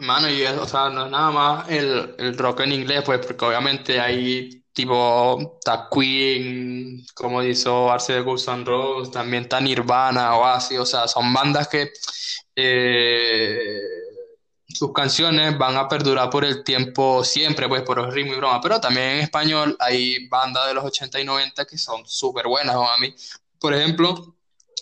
[0.00, 3.44] Mano, y o sea, no es nada más el, el rock en inglés, pues, porque
[3.44, 10.36] obviamente hay tipo está Queen, como hizo Arce de Guns N' Roses, también está Nirvana
[10.36, 11.90] o así, o sea, son bandas que
[12.56, 13.80] eh,
[14.68, 18.60] sus canciones van a perdurar por el tiempo siempre, pues, por el ritmo y broma,
[18.60, 22.74] pero también en español hay bandas de los 80 y 90 que son súper buenas,
[22.76, 23.14] a mí.
[23.58, 24.34] Por ejemplo,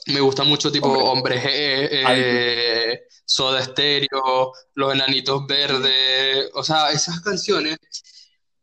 [0.06, 7.78] me gusta mucho tipo Hombre, eh, Soda Stereo, Los Enanitos Verdes, o sea, esas canciones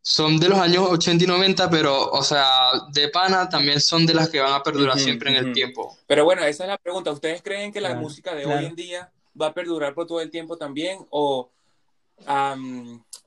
[0.01, 2.45] son de los años 80 y 90, pero, o sea,
[2.91, 5.97] de pana también son de las que van a perdurar siempre en el tiempo.
[6.05, 7.11] Pero bueno, esa es la pregunta.
[7.11, 10.29] ¿Ustedes creen que la música de hoy en día va a perdurar por todo el
[10.29, 10.99] tiempo también?
[11.09, 11.49] ¿O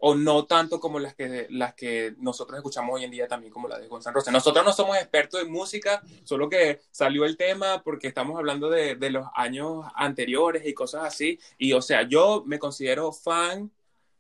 [0.01, 3.69] o no tanto como las que, las que nosotros escuchamos hoy en día también, como
[3.69, 4.31] la de Gonzalo Rosa.
[4.31, 8.95] Nosotros no somos expertos en música, solo que salió el tema porque estamos hablando de,
[8.95, 11.39] de, los años anteriores y cosas así.
[11.59, 13.71] Y o sea, yo me considero fan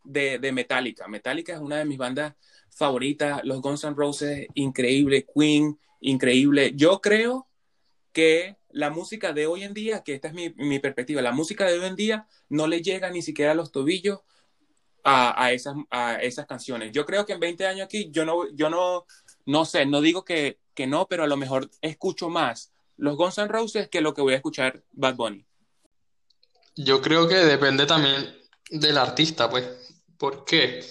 [0.04, 1.06] de, de Metallica.
[1.06, 2.34] Metallica es una de mis bandas
[2.70, 3.44] favoritas.
[3.44, 5.26] Los Guns N' Roses, increíble.
[5.34, 6.72] Queen, increíble.
[6.74, 7.46] Yo creo
[8.12, 11.66] que la música de hoy en día, que esta es mi, mi perspectiva, la música
[11.66, 14.20] de hoy en día no le llega ni siquiera a los tobillos
[15.04, 16.92] a, esas, a esas canciones.
[16.92, 19.06] Yo creo que en 20 años aquí yo no, yo no,
[19.46, 23.38] no sé, no digo que, que no, pero a lo mejor escucho más los Guns
[23.38, 25.44] N' Roses que lo que voy a escuchar Bad Bunny.
[26.76, 28.36] Yo creo que depende también
[28.70, 29.66] del artista, pues.
[30.16, 30.84] ¿Por qué?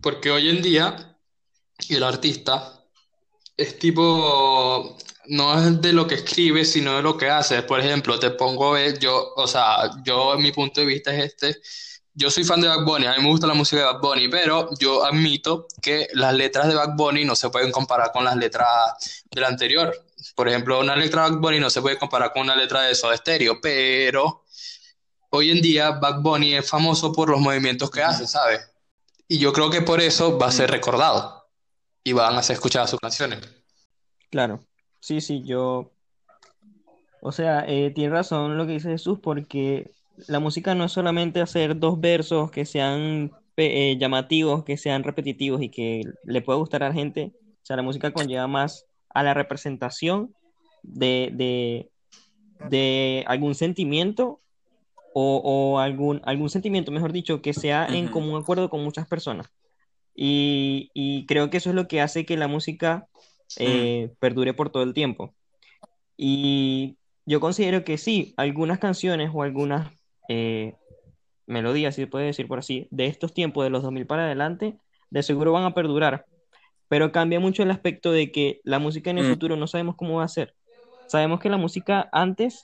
[0.00, 1.18] Porque hoy en día
[1.88, 2.84] el artista
[3.56, 7.62] es tipo, no es de lo que escribe, sino de lo que hace.
[7.62, 11.60] Por ejemplo, te pongo, yo, o sea, yo, mi punto de vista es este.
[12.14, 14.28] Yo soy fan de Bad Bunny, a mí me gusta la música de Bad Bunny,
[14.28, 18.36] pero yo admito que las letras de Bad Bunny no se pueden comparar con las
[18.36, 19.94] letras del anterior.
[20.34, 22.94] Por ejemplo, una letra de Bad Bunny no se puede comparar con una letra de
[22.96, 24.44] Soda Stereo, pero
[25.30, 28.68] hoy en día Bad Bunny es famoso por los movimientos que hace, ¿sabes?
[29.28, 31.48] Y yo creo que por eso va a ser recordado
[32.02, 33.38] y van a ser escuchadas sus canciones.
[34.30, 34.66] Claro,
[34.98, 35.92] sí, sí, yo...
[37.22, 39.92] O sea, eh, tiene razón lo que dice Jesús, porque
[40.28, 45.60] la música no es solamente hacer dos versos que sean eh, llamativos, que sean repetitivos
[45.62, 47.32] y que le pueda gustar a la gente.
[47.62, 50.34] O sea, la música conlleva más a la representación
[50.82, 51.88] de,
[52.68, 54.40] de, algún sentimiento
[55.12, 59.48] o, algún, algún sentimiento, mejor dicho, que sea en común acuerdo con muchas personas.
[60.14, 63.08] Y, creo que eso es lo que hace que la música
[63.58, 65.34] eh, perdure por todo el tiempo.
[66.16, 69.90] Y yo considero que sí, algunas canciones o algunas
[70.32, 70.76] eh,
[71.46, 74.78] melodías, si se puede decir por así, de estos tiempos, de los 2000 para adelante,
[75.10, 76.24] de seguro van a perdurar.
[76.86, 79.30] Pero cambia mucho el aspecto de que la música en el mm.
[79.30, 80.54] futuro no sabemos cómo va a ser.
[81.08, 82.62] Sabemos que la música antes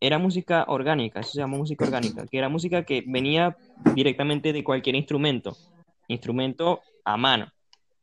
[0.00, 3.56] era música orgánica, eso se llama música orgánica, que era música que venía
[3.94, 5.56] directamente de cualquier instrumento,
[6.08, 7.52] instrumento a mano.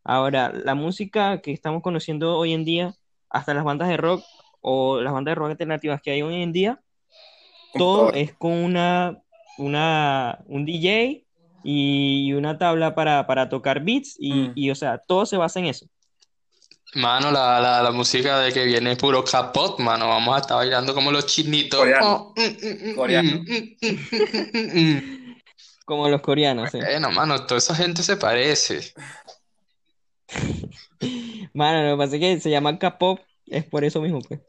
[0.06, 2.96] Ahora, la música que estamos conociendo hoy en día,
[3.30, 4.24] hasta las bandas de rock
[4.62, 6.80] o las bandas de rock alternativas que hay hoy en día,
[7.74, 9.22] todo es con una,
[9.58, 11.26] una, un DJ
[11.64, 14.52] y una tabla para, para tocar beats y, mm.
[14.56, 15.86] y, o sea, todo se basa en eso.
[16.94, 20.10] Mano, la, la, la, música de que viene puro capot, mano.
[20.10, 21.80] Vamos a estar bailando como los chinitos.
[21.80, 22.34] Coreano.
[25.86, 26.70] como los coreanos.
[26.74, 28.94] Bueno, mano, toda esa gente se parece.
[31.54, 34.40] Mano, lo que pasa es que se llama K-pop, es por eso mismo, pues.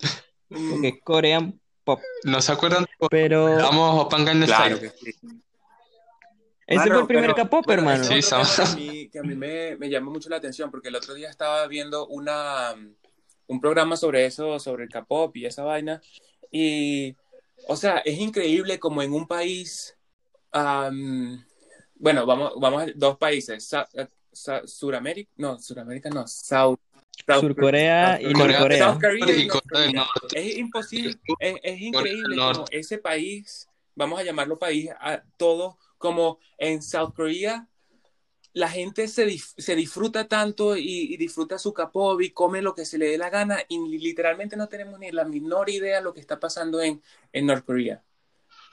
[0.49, 2.01] Porque es Korean Pop.
[2.25, 2.87] ¿No se acuerdan?
[3.11, 3.57] Pero.
[3.57, 4.17] Vamos a
[4.47, 5.15] claro que sí.
[6.67, 8.05] Ese fue el primer K-pop, hermano.
[8.05, 10.97] Sí, que a mí, que a mí me, me, llamó mucho la atención porque el
[10.97, 12.75] otro día estaba viendo una,
[13.47, 16.01] un programa sobre eso, sobre el K-pop y esa vaina.
[16.51, 17.15] Y,
[17.67, 19.97] o sea, es increíble como en un país,
[20.53, 23.71] bueno, vamos, vamos a dos países,
[24.65, 26.79] Suramérica, no, Suramérica no, South.
[27.41, 28.99] Surcorea y Norcorea.
[30.35, 36.41] Es imposible, es, es increíble como ese país, vamos a llamarlo país, a todo como
[36.59, 37.69] en South Korea,
[38.55, 42.99] la gente se, se disfruta tanto y, disfruta su K-pop y come lo que se
[42.99, 46.21] le dé la gana y literalmente no tenemos ni la menor idea de lo que
[46.21, 48.03] está pasando en, en Norcorea.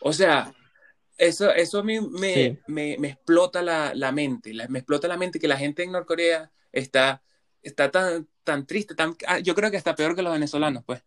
[0.02, 0.54] O sea,
[1.18, 5.40] eso, eso a mí me, me, me explota la, la mente, me explota la mente
[5.40, 7.22] que la gente en Norcorea está,
[7.62, 11.02] está tan, tan triste, tan, ah, yo creo que está peor que los venezolanos, pues.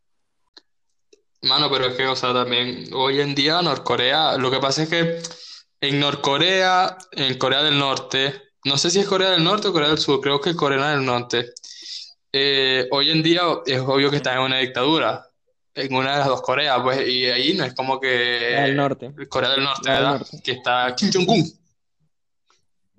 [1.42, 4.88] Mano, pero es que, o sea, también hoy en día Norcorea, lo que pasa es
[4.88, 5.22] que
[5.80, 9.88] en Norcorea, en Corea del Norte, no sé si es Corea del Norte o Corea
[9.88, 11.52] del Sur, creo que es Corea del Norte.
[12.32, 15.26] Eh, hoy en día es obvio que está en una dictadura,
[15.74, 18.64] en una de las dos Coreas, pues, y ahí no es como que...
[18.64, 19.12] El norte.
[19.28, 20.24] Corea del Norte, ¿verdad?
[20.44, 21.52] Que está Kim Jong-un.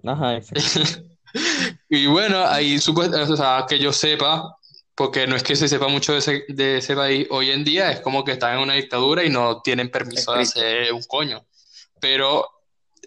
[0.05, 0.39] Ajá,
[1.89, 4.57] y bueno, ahí, o sea, que yo sepa,
[4.95, 7.91] porque no es que se sepa mucho de ese, de ese país, hoy en día
[7.91, 11.45] es como que están en una dictadura y no tienen permiso de hacer un coño.
[11.99, 12.47] Pero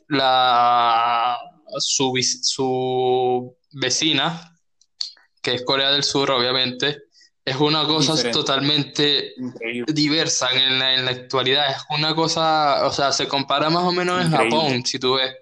[0.09, 1.39] la,
[1.79, 2.13] su,
[2.43, 4.59] su vecina,
[5.43, 7.07] que es Corea del Sur, obviamente,
[7.47, 9.35] es una cosa totalmente
[9.87, 11.71] diversa en la, en la, actualidad.
[11.71, 15.33] Es una cosa, o sea, se compara más o menos en Japón, si tú ves.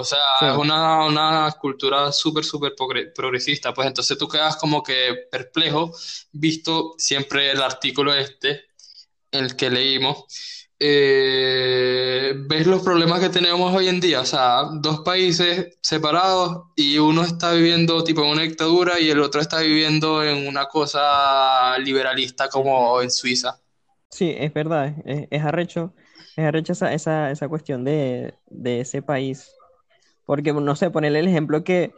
[0.00, 0.18] O sea,
[0.52, 2.74] es una, una cultura súper, súper
[3.14, 3.72] progresista.
[3.74, 5.92] Pues entonces tú quedas como que perplejo,
[6.32, 8.66] visto siempre el artículo este,
[9.30, 10.26] el que leímos,
[10.78, 16.98] eh, ves los problemas que tenemos hoy en día, o sea, dos países separados y
[16.98, 21.78] uno está viviendo tipo en una dictadura y el otro está viviendo en una cosa
[21.78, 23.58] liberalista como en Suiza.
[24.10, 25.94] Sí, es verdad, es, arrecho,
[26.36, 29.50] es arrecho esa, esa, esa cuestión de, de, ese país,
[30.26, 31.94] porque no sé, ponerle el ejemplo que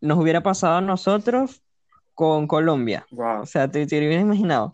[0.00, 1.62] nos hubiera pasado a nosotros
[2.14, 4.72] con Colombia, o sea, te, te hubieras imaginado.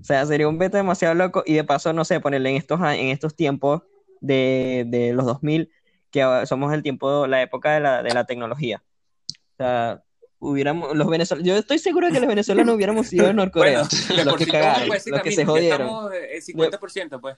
[0.00, 2.80] O sea, sería un beta demasiado loco y de paso, no sé, ponerle en estos,
[2.80, 3.82] en estos tiempos
[4.20, 5.70] de, de los 2000,
[6.10, 8.82] que somos el tiempo, la época de la, de la tecnología.
[9.26, 10.02] O sea,
[10.38, 14.32] hubiéramos, los venezolanos, yo estoy seguro que los venezolanos hubiéramos sido Norcorea, Bueno, de los
[14.32, 15.80] por que sí cagaron, todos, pues, los que se jodieron.
[15.80, 16.40] estamos eh,
[17.10, 17.36] 50%, pues.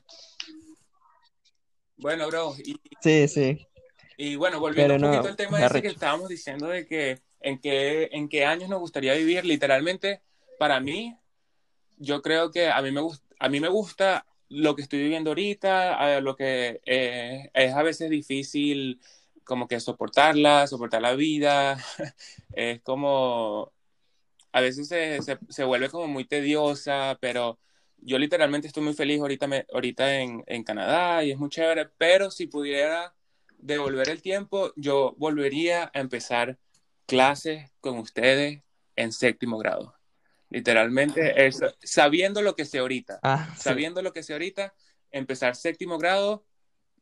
[1.97, 3.67] Bueno, bro, y, Sí, sí.
[4.21, 7.59] Y bueno, volviendo un poquito al tema es ese que estábamos diciendo de que en
[7.61, 10.23] qué, en qué años nos gustaría vivir, literalmente,
[10.59, 11.17] para mí,
[11.99, 15.31] yo creo que a mí me gusta, a mí me gusta lo que estoy viviendo
[15.31, 19.01] ahorita, a lo que eh, es a veces difícil
[19.45, 21.79] como que soportarla, soportar la vida,
[22.55, 23.73] es como,
[24.53, 27.59] a veces se, se, se vuelve como muy tediosa, pero
[27.99, 31.89] yo literalmente estoy muy feliz ahorita, me- ahorita en, en Canadá y es muy chévere,
[31.99, 33.15] pero si pudiera
[33.63, 36.59] devolver el tiempo, yo volvería a empezar
[37.07, 38.63] clases con ustedes
[38.97, 39.95] en séptimo grado.
[40.51, 43.63] Literalmente, es, sabiendo lo que sé ahorita, Ah, sí.
[43.63, 44.75] sabiendo lo que sé ahorita,
[45.11, 46.45] empezar séptimo grado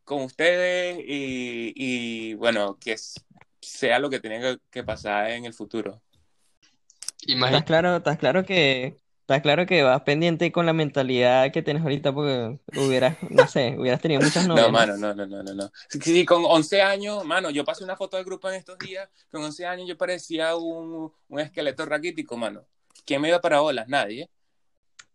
[0.04, 2.96] con ustedes y, y, bueno, que
[3.60, 6.02] sea lo que tenga que, pasar en el futuro.
[7.26, 8.96] Estás claro, estás claro que,
[9.28, 13.76] estás claro que vas pendiente con la mentalidad que tienes ahorita porque hubieras, no sé,
[13.78, 15.70] hubieras tenido muchas No, mano, no, no, no, no, no.
[15.90, 19.06] Sí, sí, con 11 años, mano, yo pasé una foto del grupo en estos días,
[19.30, 22.64] con 11 años yo parecía un, un esqueleto raquítico, mano.
[23.04, 23.86] ¿Quién me iba para olas?
[23.86, 24.30] Nadie.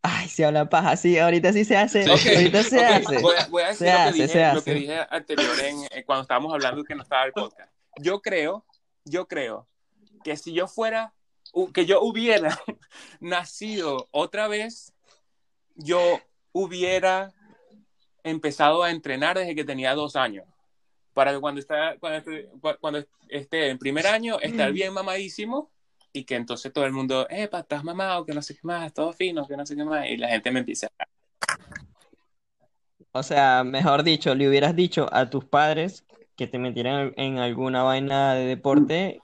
[0.04, 3.18] Ay, se habla paja, sí, ahorita sí se hace, ahorita se hace.
[3.18, 4.64] Voy, a, voy a decir Se lo, que hace, dije, se lo hace.
[4.64, 7.72] que dije anterior en, eh, cuando estábamos hablando que no estaba el podcast.
[8.00, 8.64] Yo creo,
[9.06, 9.68] yo creo
[10.24, 11.16] que si yo fuera,
[11.74, 12.58] que yo hubiera
[13.20, 14.94] nacido otra vez,
[15.76, 16.20] yo
[16.52, 17.34] hubiera
[18.24, 20.46] empezado a entrenar desde que tenía dos años.
[21.14, 25.70] Para que cuando, está, cuando, esté, cuando esté en primer año, estar bien mamadísimo
[26.12, 29.14] y que entonces todo el mundo, eh, estás mamado, que no sé qué más, todo
[29.14, 30.88] fino, que no sé qué más, y la gente me empieza
[33.12, 37.84] O sea, mejor dicho, le hubieras dicho a tus padres que te metieran en alguna
[37.84, 39.22] vaina de deporte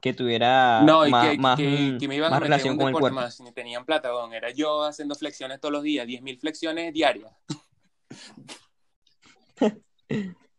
[0.00, 2.76] que tuviera No, y más, que, más, que, mm, que me iban más a relación
[2.76, 3.24] un con el deporte cuerpo.
[3.24, 4.32] más, ni tenían plata, weón.
[4.34, 7.32] Era yo haciendo flexiones todos los días, 10.000 flexiones diarias.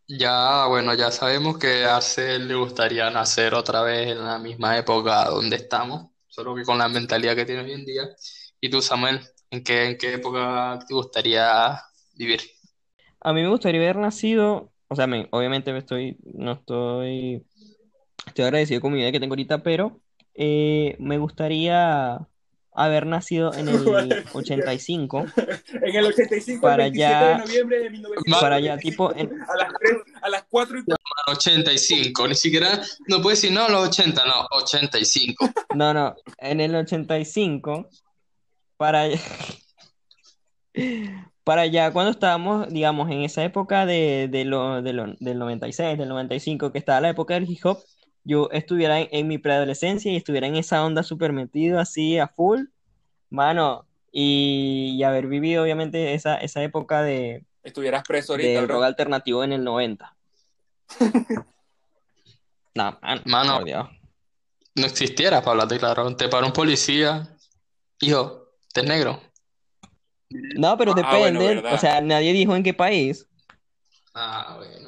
[0.07, 4.77] ya, bueno, ya sabemos que a Arcel le gustaría nacer otra vez en la misma
[4.77, 8.03] época donde estamos, solo que con la mentalidad que tiene hoy en día.
[8.59, 9.21] ¿Y tú, Samuel,
[9.51, 11.79] en qué, en qué época te gustaría
[12.15, 12.41] vivir?
[13.19, 17.45] A mí me gustaría haber nacido, o sea, me- obviamente me estoy, no estoy,
[18.37, 19.99] estoy agradecido con mi vida que tengo ahorita, pero
[20.35, 22.19] eh, me gustaría
[22.71, 25.25] haber nacido en el 85
[25.81, 28.01] En el 85, Para el 27 de allá- noviembre de
[28.39, 30.83] para allá, tipo, en- a las 3, a las 4 y
[31.31, 35.49] 85, ni siquiera, no puedes decir, no, los 80, no, 85.
[35.73, 37.89] No, no, en el 85,
[38.77, 39.19] para allá,
[41.43, 45.97] para allá cuando estábamos, digamos, en esa época de, de lo, de lo- del 96,
[45.97, 47.79] del 95, que estaba la época del hip hop,
[48.27, 52.27] yo estuviera en, en mi preadolescencia y estuviera en esa onda súper metido así a
[52.27, 52.65] full,
[53.29, 58.83] mano, y, y haber vivido obviamente esa, esa época de, Estuvieras preso ahorita, del rock
[58.83, 60.15] alternativo en el 90.
[62.75, 63.55] No, mano, Mano.
[63.55, 63.87] por Dios.
[64.75, 66.15] No existiera, para hablarte claro.
[66.15, 67.35] Te para un policía,
[67.99, 69.19] hijo, ¿te es negro?
[70.29, 73.27] No, pero Ah, depende, o sea, nadie dijo en qué país.
[74.13, 74.86] Ah, bueno.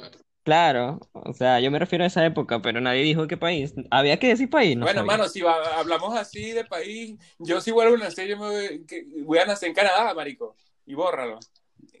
[0.50, 3.72] Claro, o sea, yo me refiero a esa época, pero nadie dijo qué país.
[3.88, 5.16] Había que decir país, no bueno, sabía.
[5.16, 8.84] mano, si va- hablamos así de país, yo si vuelvo a nacer, yo me voy,
[8.84, 11.38] que- voy a nacer en Canadá, marico, y bórralo.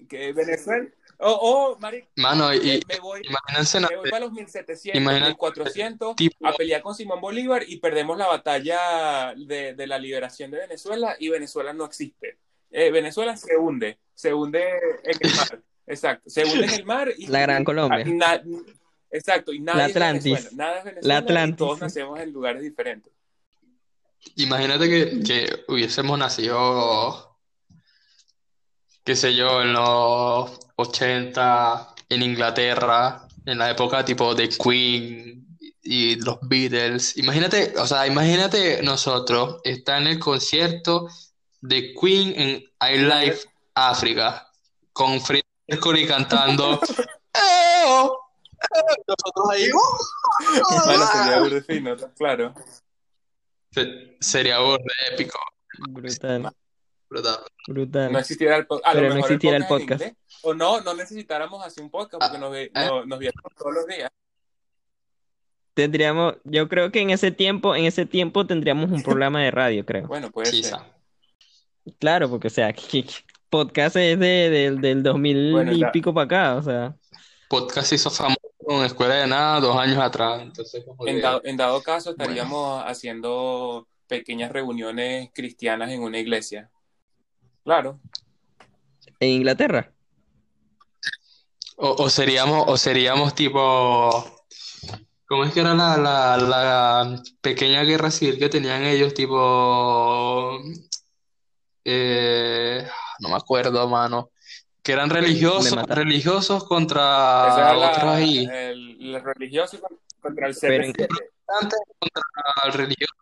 [0.08, 5.00] Que Venezuela, o, oh, marico, Mano, y me, voy, imagínense me voy para los 1700,
[5.00, 10.00] Imagínate, 1400 tipo- a pelear con Simón Bolívar y perdemos la batalla de, de la
[10.00, 12.36] liberación de Venezuela y Venezuela no existe.
[12.72, 14.64] Eh, Venezuela se hunde, se hunde
[15.04, 15.62] en el mar.
[15.86, 18.04] Exacto, se hunde en el mar y La Gran Colombia.
[18.06, 18.42] y na-
[19.10, 20.24] exacto, y nadie La es Atlantis.
[20.32, 23.12] Venezuela, nada es Venezuela La Atlantis, todos nacemos en lugares diferentes.
[24.36, 27.36] imagínate que, que hubiésemos nacido,
[29.04, 35.46] qué sé yo, en los 80, en Inglaterra, en la época tipo de Queen
[35.82, 37.16] y los Beatles.
[37.16, 41.08] Imagínate, o sea, imagínate nosotros estar en el concierto
[41.62, 42.64] de Queen en
[42.94, 44.46] iLife África,
[44.92, 46.74] con Freddie Mercury cantando.
[47.34, 48.08] "Eh, eh",
[49.06, 49.70] Nosotros ahí.
[50.86, 52.54] Bueno, sería burda de fino, claro.
[53.72, 55.38] Se- Sería burda de épico,
[55.90, 56.52] Brutal,
[57.08, 57.38] brutal.
[57.68, 58.12] brutal.
[58.12, 58.88] No existiera el podcast.
[58.88, 60.02] A lo Pero no mejor existiera el en podcast.
[60.02, 60.16] inglés.
[60.42, 63.72] O no, no necesitáramos hacer un podcast porque nos, ve- Ah, no- nos viéramos todos
[63.74, 64.10] los días.
[65.74, 69.86] Tendríamos, yo creo que en ese tiempo, en ese tiempo tendríamos un programa de radio,
[69.86, 70.06] creo.
[70.06, 70.54] Bueno, puede ser.
[70.56, 70.86] Quizá.
[71.98, 73.14] Claro, porque, o sea, que- que
[73.50, 76.96] podcast es de, del del 2000 Bueno, y pico para acá, o sea.
[77.48, 80.40] Podcast hizo famoso con Escuela de Nada dos años atrás.
[80.40, 82.22] Entonces, como En dado, en dado caso, bueno.
[82.22, 86.70] estaríamos haciendo pequeñas reuniones cristianas en una iglesia.
[87.64, 87.98] Claro.
[89.18, 89.92] En Inglaterra.
[91.76, 94.24] O, o seríamos, o seríamos tipo,
[95.26, 99.14] ¿cómo es que era la, la, la pequeña guerra civil que tenían ellos?
[99.14, 100.58] Tipo,
[101.84, 102.86] eh,
[103.20, 104.30] no me acuerdo, mano.
[104.82, 108.38] Que eran religiosos, religiosos Esa contra era otros la, ahí.
[108.50, 111.08] el, el religioso con- contra el Pero en- CP7.
[111.60, 112.22] Antes contra
[112.64, 113.12] el religioso.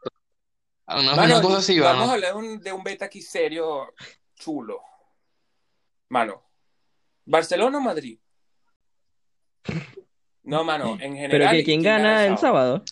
[0.87, 2.13] Una, Mano, una cosa así, vamos a mano.
[2.13, 3.93] hablar de un, de un beta aquí serio,
[4.37, 4.81] chulo.
[6.09, 6.43] Mano,
[7.27, 8.19] ¿Barcelona o Madrid?
[10.45, 11.51] No, mano, en Pero general.
[11.57, 12.83] que ¿y quién gana el sábado.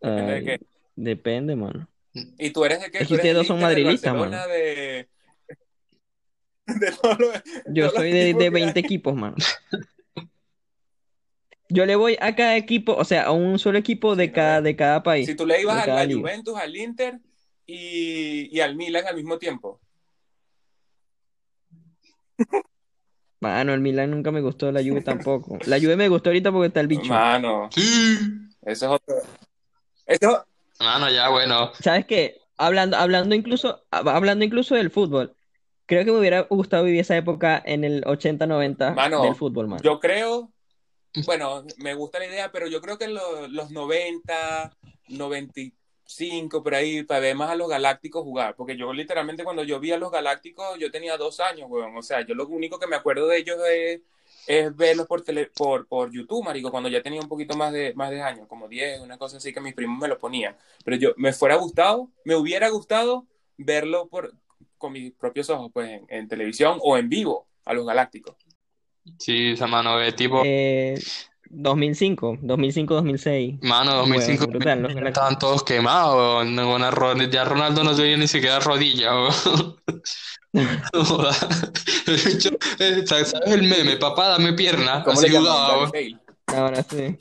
[0.00, 0.66] Depende de qué.
[0.94, 1.88] depende, mano.
[2.38, 2.98] ¿Y tú eres de qué?
[2.98, 4.12] Es ¿Tú que eres ustedes dos son madrilistas,
[4.48, 5.08] de...
[6.80, 8.84] de todos los- Yo todos soy de, de que 20 hay?
[8.84, 9.36] equipos, mano.
[11.70, 14.56] Yo le voy a cada equipo, o sea, a un solo equipo de Sí, cada,
[14.58, 14.62] no.
[14.62, 16.14] de cada país, Si tú le ibas a la.
[16.14, 17.18] Juventus, al Inter
[17.66, 19.80] y, y al Milan al mismo tiempo.
[23.40, 25.58] Mano, el Milan nunca me gustó, la Juve tampoco.
[25.66, 27.08] La Juve me gustó ahorita porque está el bicho.
[27.12, 28.16] Mano, Sí.
[28.62, 29.16] eso es otro.
[30.06, 30.46] Eso,
[30.80, 31.72] Mano, ya, bueno.
[31.80, 32.36] ¿Sabes qué?
[32.56, 35.34] Hablando, hablando incluso, hab- hablando incluso del fútbol,
[35.86, 39.82] creo que me hubiera gustado vivir esa época en el 80-90 del fútbol, mano.
[39.82, 40.52] yo creo,
[41.26, 44.72] bueno, me gusta la idea, pero yo creo que en lo- los 90,
[45.08, 49.80] 95, por ahí, para ver más a los Galácticos jugar, porque yo literalmente cuando yo
[49.80, 52.86] vi a los Galácticos, yo tenía dos años, weón, o sea, yo lo único que
[52.86, 54.00] me acuerdo de ellos es,
[54.46, 57.94] es verlos por, tele, por, por YouTube, marico, cuando ya tenía un poquito más de,
[57.94, 60.96] más de años, como 10, una cosa así que mis primos me lo ponían, pero
[60.96, 63.26] yo, me fuera gustado, me hubiera gustado
[63.56, 64.34] verlo por,
[64.84, 68.36] con mis propios ojos, pues, en, en televisión o en vivo, a los Galácticos.
[69.18, 70.98] Sí, esa mano, de tipo, Eh,
[71.50, 73.58] 2005, 2005-2006.
[73.62, 75.08] mano, Bueno, 2005 brutal, los Galácticos.
[75.08, 76.44] estaban todos quemados.
[76.46, 76.90] Una
[77.30, 79.10] ya Ronaldo no tenía ni siquiera rodilla.
[83.06, 83.96] ¿Sabes el meme?
[83.96, 85.02] Papá, dame pierna.
[85.04, 85.90] ¿Cómo Así le jugaba.
[86.46, 87.16] Ahora sí.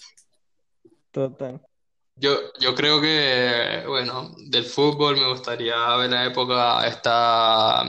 [1.11, 1.61] Total.
[2.15, 7.83] Yo, yo creo que, bueno, del fútbol me gustaría ver la época esta,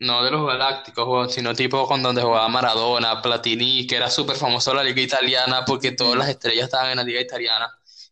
[0.00, 4.36] no de los Galácticos, weón, sino tipo con donde jugaba Maradona, Platini, que era súper
[4.36, 7.68] famoso la liga italiana porque todas las estrellas estaban en la liga italiana,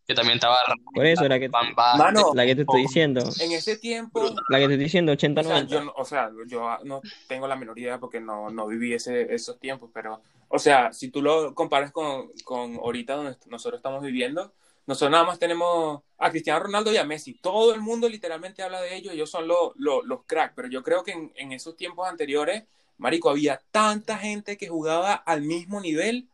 [0.07, 0.57] que también estaba
[0.95, 3.22] Por eso, la que, Van Basten, Mano, la que te estoy diciendo.
[3.39, 5.70] en ese tiempo, La que te estoy diciendo, o sea, 80-90.
[5.70, 9.34] yo, no- o sea, yo no tengo la menor idea porque no, no viví ese,
[9.34, 14.03] esos tiempos, pero, o sea, si tú lo comparas con, con ahorita donde nosotros estamos
[14.03, 14.53] viviendo,
[14.87, 17.34] nosotros nada más tenemos a Cristiano Ronaldo y a Messi.
[17.34, 21.03] Todo el mundo literalmente habla de ellos, ellos son los, los cracks, pero yo creo
[21.05, 22.64] que en, en esos tiempos anteriores,
[22.99, 26.28] Marico, había tanta gente que jugaba al mismo nivel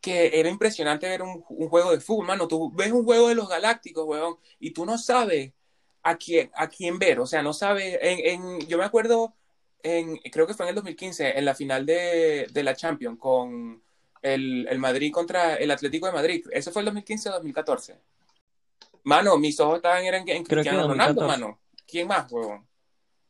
[0.00, 2.48] que era impresionante ver un, un juego de fútbol, mano.
[2.48, 5.52] Tú ves un juego de los Galácticos, weón, y tú no sabes
[6.02, 7.98] a quién, a quién ver, o sea, no sabes.
[8.02, 8.18] En,
[8.60, 9.34] en- yo me acuerdo,
[9.82, 13.82] en, creo que fue en el 2015, en la final de, de la Champions con
[14.22, 16.46] el, el Madrid contra el Atlético de Madrid.
[16.52, 18.00] ¿Eso fue el 2015 o 2014?
[19.04, 21.26] Mano, mis ojos estaban eran en Cristiano Ronaldo, 2014.
[21.26, 21.58] mano.
[21.86, 22.66] ¿Quién más, weón?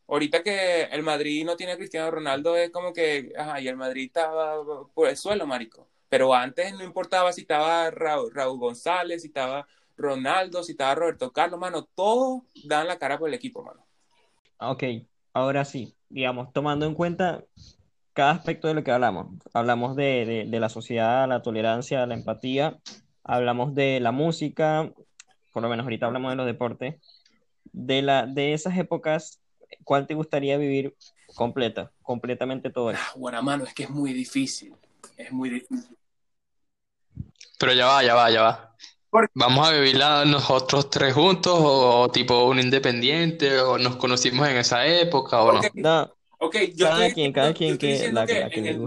[0.06, 3.76] Ahorita que el Madrid no tiene a Cristiano Ronaldo es como que, ajá, y el
[3.76, 4.62] Madrid estaba
[4.92, 5.88] por el suelo, marico.
[6.10, 9.66] Pero antes no importaba si estaba Raúl, Raúl González, si estaba
[9.96, 13.86] Ronaldo, si estaba Roberto Carlos, mano, todos dan la cara por el equipo, mano.
[14.58, 14.84] Ok,
[15.32, 17.42] ahora sí, digamos, tomando en cuenta
[18.12, 19.28] cada aspecto de lo que hablamos.
[19.54, 22.78] Hablamos de, de- de la sociedad, la tolerancia, la empatía,
[23.24, 24.90] hablamos de la música,
[25.52, 26.96] por lo menos ahorita hablamos de los deportes.
[27.72, 29.40] De la, de esas épocas,
[29.84, 30.94] ¿cuál te gustaría vivir
[31.34, 33.00] completa, completamente todo eso?
[33.02, 34.74] Ah, buena mano, es que es muy difícil.
[35.16, 35.96] Es muy difícil.
[37.58, 38.76] Pero ya va, ya va, ya va.
[39.08, 44.56] ¿Por ¿Vamos a vivirla nosotros tres juntos o, tipo un independiente o nos conocimos en
[44.56, 45.60] esa época o no?
[45.74, 46.14] No,
[46.44, 48.74] ok, yo Cada estoy quien, cada quien que- la que- que la que en el-
[48.76, 48.84] en-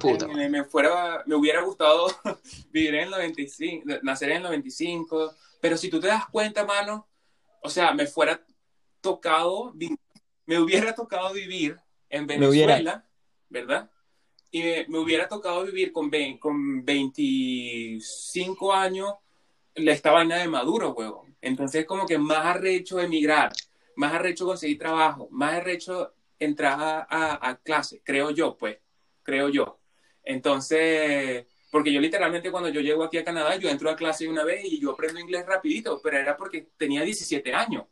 [0.52, 2.08] me, fuera, me hubiera gustado
[2.72, 7.08] vivir en el 95, nacer en el 95, pero si tú te das cuenta, mano,
[7.64, 8.40] o sea, me fuera
[9.02, 9.74] tocado,
[10.46, 11.78] me hubiera tocado vivir
[12.10, 12.28] en.
[12.28, 13.06] Venezuela,
[13.50, 13.90] ¿verdad?
[14.52, 19.14] Y me, me hubiera tocado vivir con 25 años
[19.76, 21.36] la- esta vaina de Maduro, huevón.
[21.42, 23.52] Entonces, como que más arrecho emigrar,
[23.96, 28.78] más arrecho conseguir trabajo, más arrecho entrar a, clase, creo yo, pues,
[29.24, 29.80] creo yo.
[30.24, 34.44] Entonces, porque yo literalmente cuando yo llego aquí a Canadá, yo entro a clase una
[34.44, 37.86] vez y yo aprendo inglés rapidito, pero era porque tenía 17 años,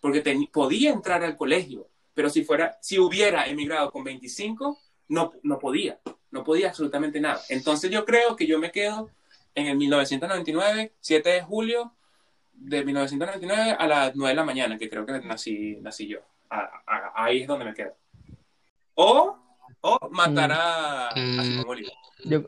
[0.00, 0.22] porque
[0.52, 4.78] podía entrar al colegio, pero si fuera, si hubiera emigrado con 25,
[5.08, 7.40] no, no podía, no podía absolutamente nada.
[7.48, 9.10] Entonces yo creo que yo me quedo
[9.54, 11.92] en el 1999, 7 de julio
[12.52, 16.20] de 1999 a las 9 de la mañana, que creo que nací, nací yo.
[17.14, 17.96] Ahí es donde me quedo.
[18.94, 19.38] O,
[19.80, 21.92] o matar a, a Simón Bolívar.
[22.24, 22.42] Yo...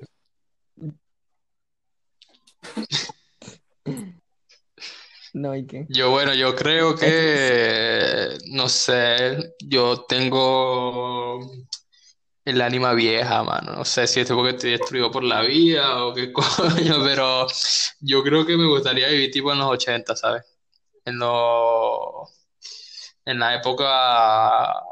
[5.32, 5.86] No, ¿y qué?
[5.88, 11.40] Yo, bueno, yo creo que, no sé, yo tengo
[12.44, 13.74] el ánima vieja, mano.
[13.74, 17.46] No sé si es porque estoy destruido por la vida o qué coño, pero
[18.00, 20.42] yo creo que me gustaría vivir tipo en los 80, ¿sabes?
[21.04, 22.28] En lo...
[23.30, 24.82] en la época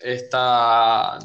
[0.00, 1.18] esta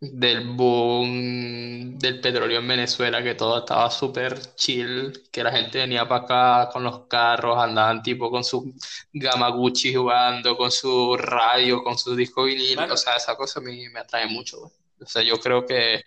[0.00, 6.06] del boom del petróleo en Venezuela, que todo estaba súper chill, que la gente venía
[6.06, 8.72] para acá con los carros, andaban tipo con su
[9.12, 13.88] Gamaguchi jugando, con su radio, con su disco vinil, o sea, esa cosa a mí
[13.88, 14.70] me atrae mucho.
[15.00, 16.04] O sea, yo creo que,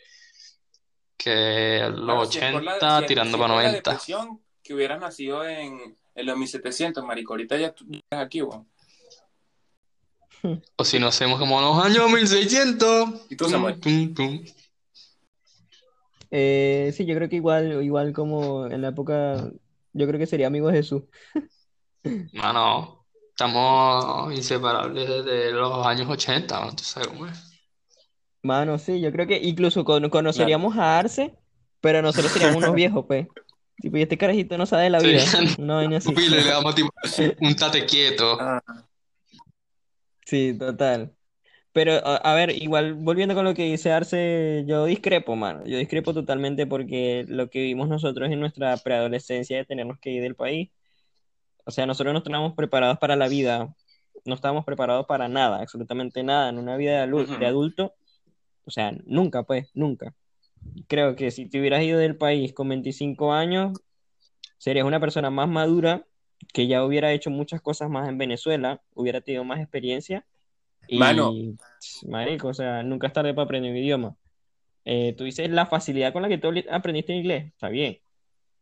[1.18, 4.00] que los 80 tirando para 90.
[4.64, 8.68] que hubieras nacido en, en los 1700, marico, ahorita ya estás aquí, weón.
[10.76, 13.28] O si nos hacemos como los años 1600.
[13.30, 13.80] ¿Y tú, Samuel?
[16.32, 19.52] Eh, sí, yo creo que igual, igual como en la época,
[19.94, 21.04] yo creo que sería amigo de Jesús.
[22.34, 26.78] Mano, estamos inseparables desde los años 80, ¿no?
[26.78, 27.28] sabes cómo
[28.44, 31.36] Mano, sí, yo creo que incluso conoceríamos a Arce,
[31.80, 33.28] pero nosotros seríamos unos viejos, pues.
[33.78, 35.22] Tipo, y este carajito no sabe de la vida.
[35.60, 36.14] No, así.
[36.30, 36.90] le damos tipo
[37.42, 38.38] un tate quieto.
[38.40, 38.62] Ah.
[40.26, 41.14] Sí, total.
[41.74, 45.64] Pero, a, ver, igual, volviendo con lo que dice Arce, yo discrepo, mano.
[45.66, 50.22] Yo discrepo totalmente porque lo que vimos nosotros en nuestra preadolescencia de tenernos que ir
[50.22, 50.70] del país,
[51.66, 53.74] o sea, nosotros no estábamos preparados para la vida,
[54.26, 57.96] no estábamos preparados para nada, absolutamente nada, en una vida de, de adulto,
[58.66, 60.14] o sea, nunca, pues, nunca.
[60.88, 63.80] Creo que si te hubieras ido del país con 25 años,
[64.58, 66.06] serías una persona más madura
[66.54, 70.26] que ya hubiera hecho muchas cosas más en Venezuela, hubiera tenido más experiencia.
[70.88, 71.34] Y, Mano.
[72.08, 74.16] marico, o sea, nunca es tarde para aprender un idioma.
[74.84, 78.00] Eh, tú dices la facilidad con la que tú aprendiste inglés, está bien,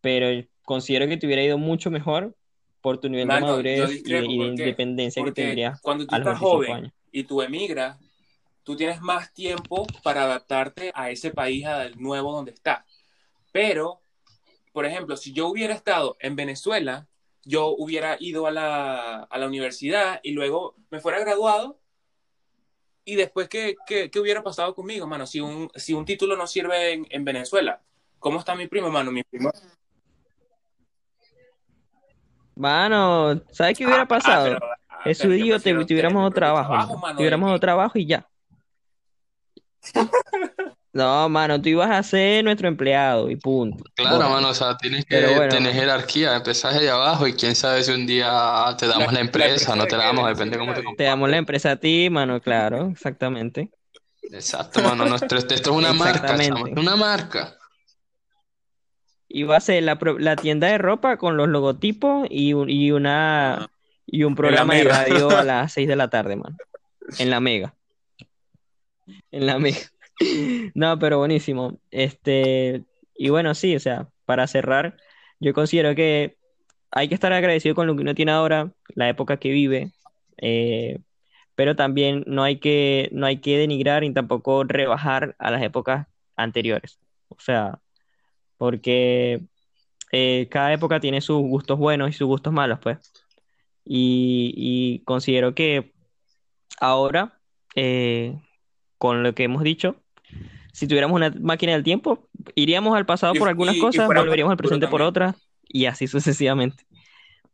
[0.01, 2.35] pero considero que te hubiera ido mucho mejor
[2.81, 7.23] por tu nivel de madurez y, de independencia que tendrías cuando tú estás joven y
[7.23, 7.97] tú emigras,
[8.69, 12.85] tú tienes más tiempo para adaptarte a ese país al nuevo donde estás.
[13.51, 14.03] Pero,
[14.71, 17.07] por ejemplo, si yo hubiera estado en Venezuela,
[17.43, 21.79] yo hubiera ido a la, a la universidad y luego me fuera graduado
[23.03, 25.25] y después, ¿qué, qué, qué hubiera pasado conmigo, mano?
[25.25, 27.81] Si un, si un título no sirve en, en Venezuela,
[28.19, 29.11] ¿cómo está mi primo, mano?
[29.11, 29.51] Mi primo.
[32.53, 34.59] Mano, ¿sabes qué hubiera ah, ah, pasado?
[34.87, 38.28] Ah, Eso y yo te, tuviéramos otro trabajo, tuviéramos otro trabajo y ya.
[40.91, 43.83] No, mano, tú ibas a ser nuestro empleado y punto.
[43.93, 45.17] Claro, mano, o sea, tienes que
[45.49, 49.75] tener jerarquía, empezás allá abajo y quién sabe si un día te damos la, empresa,
[49.75, 52.41] no te la damos, depende de cómo te Te damos la empresa a ti, mano,
[52.41, 53.69] claro, exactamente.
[54.23, 56.35] Exacto, mano, nuestro, esto es una marca,
[56.75, 57.55] una marca.
[59.27, 63.69] Iba a ser la, la, tienda de ropa con los logotipos y, y una
[64.07, 66.57] y un programa de radio a las 6 de la tarde, mano.
[67.19, 67.75] En la Mega.
[69.31, 69.77] En la Mega.
[70.75, 71.79] No, pero buenísimo.
[71.91, 72.83] Este,
[73.15, 74.97] y bueno, sí, o sea, para cerrar,
[75.39, 76.37] yo considero que
[76.91, 79.91] hay que estar agradecido con lo que uno tiene ahora, la época que vive,
[80.37, 80.99] eh,
[81.55, 86.07] pero también no hay que, no hay que denigrar ni tampoco rebajar a las épocas
[86.35, 86.99] anteriores.
[87.29, 87.79] O sea,
[88.57, 89.41] porque
[90.11, 92.97] eh, cada época tiene sus gustos buenos y sus gustos malos, pues.
[93.85, 95.93] Y, considero que
[96.79, 97.39] ahora,
[97.75, 98.39] eh,
[98.99, 99.95] con lo que hemos dicho,
[100.71, 104.87] si tuviéramos una máquina del tiempo, iríamos al pasado por algunas cosas, volveríamos al presente
[104.87, 105.35] por otras,
[105.67, 106.85] y así sucesivamente.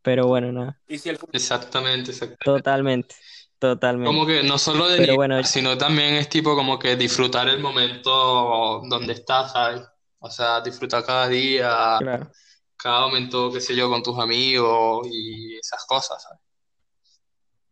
[0.02, 0.78] Pero bueno, nada.
[0.86, 2.44] Exactamente, exactamente.
[2.44, 3.14] Totalmente,
[3.58, 4.06] totalmente.
[4.06, 8.82] Como que no solo de bueno, sino también es tipo como que disfrutar el momento
[8.88, 9.82] donde estás, ¿sabes?
[10.18, 11.98] O sea, disfrutar cada día,
[12.76, 16.40] cada momento, qué sé yo, con tus amigos y esas cosas, ¿sabes?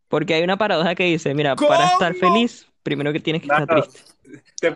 [0.09, 3.67] Porque hay una paradoja que dice, mira, para estar feliz, primero que tienes que estar
[3.67, 4.03] triste.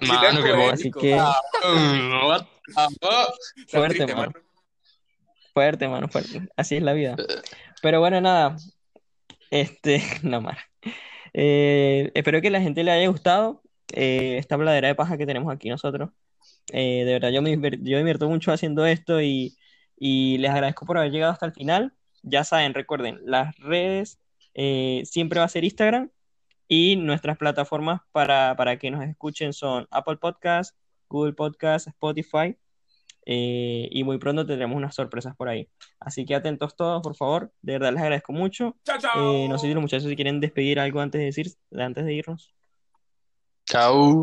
[0.07, 1.17] mano, que así que...
[3.69, 4.33] fuerte, mano.
[5.53, 6.49] Fuerte, mano, fuerte.
[6.57, 7.17] Así es la vida.
[7.83, 8.57] Pero bueno, nada.
[9.51, 10.59] Este, no más.
[11.35, 15.55] Eh, espero que la gente le haya gustado eh, esta bladera de paja que tenemos
[15.55, 16.11] aquí nosotros.
[16.73, 19.57] Eh, de verdad, yo me, yo me divierto mucho haciendo esto y,
[19.97, 21.93] y les agradezco por haber llegado hasta el final.
[22.23, 24.19] Ya saben, recuerden, las redes
[25.05, 26.11] siempre va a ser Instagram
[26.69, 30.77] y nuestras plataformas para, que nos escuchen son Apple Podcast,
[31.09, 32.57] Google Podcast, Spotify.
[33.31, 35.69] eh, y muy pronto tendremos unas sorpresas por ahí.
[36.01, 37.53] Así que atentos todos, por favor.
[37.61, 38.77] De verdad les agradezco mucho.
[38.85, 39.35] Chao, chao.
[39.35, 42.15] Eh, no sé si los muchachos si quieren despedir algo antes de decir, antes de
[42.15, 42.55] irnos.
[43.67, 44.21] Chao.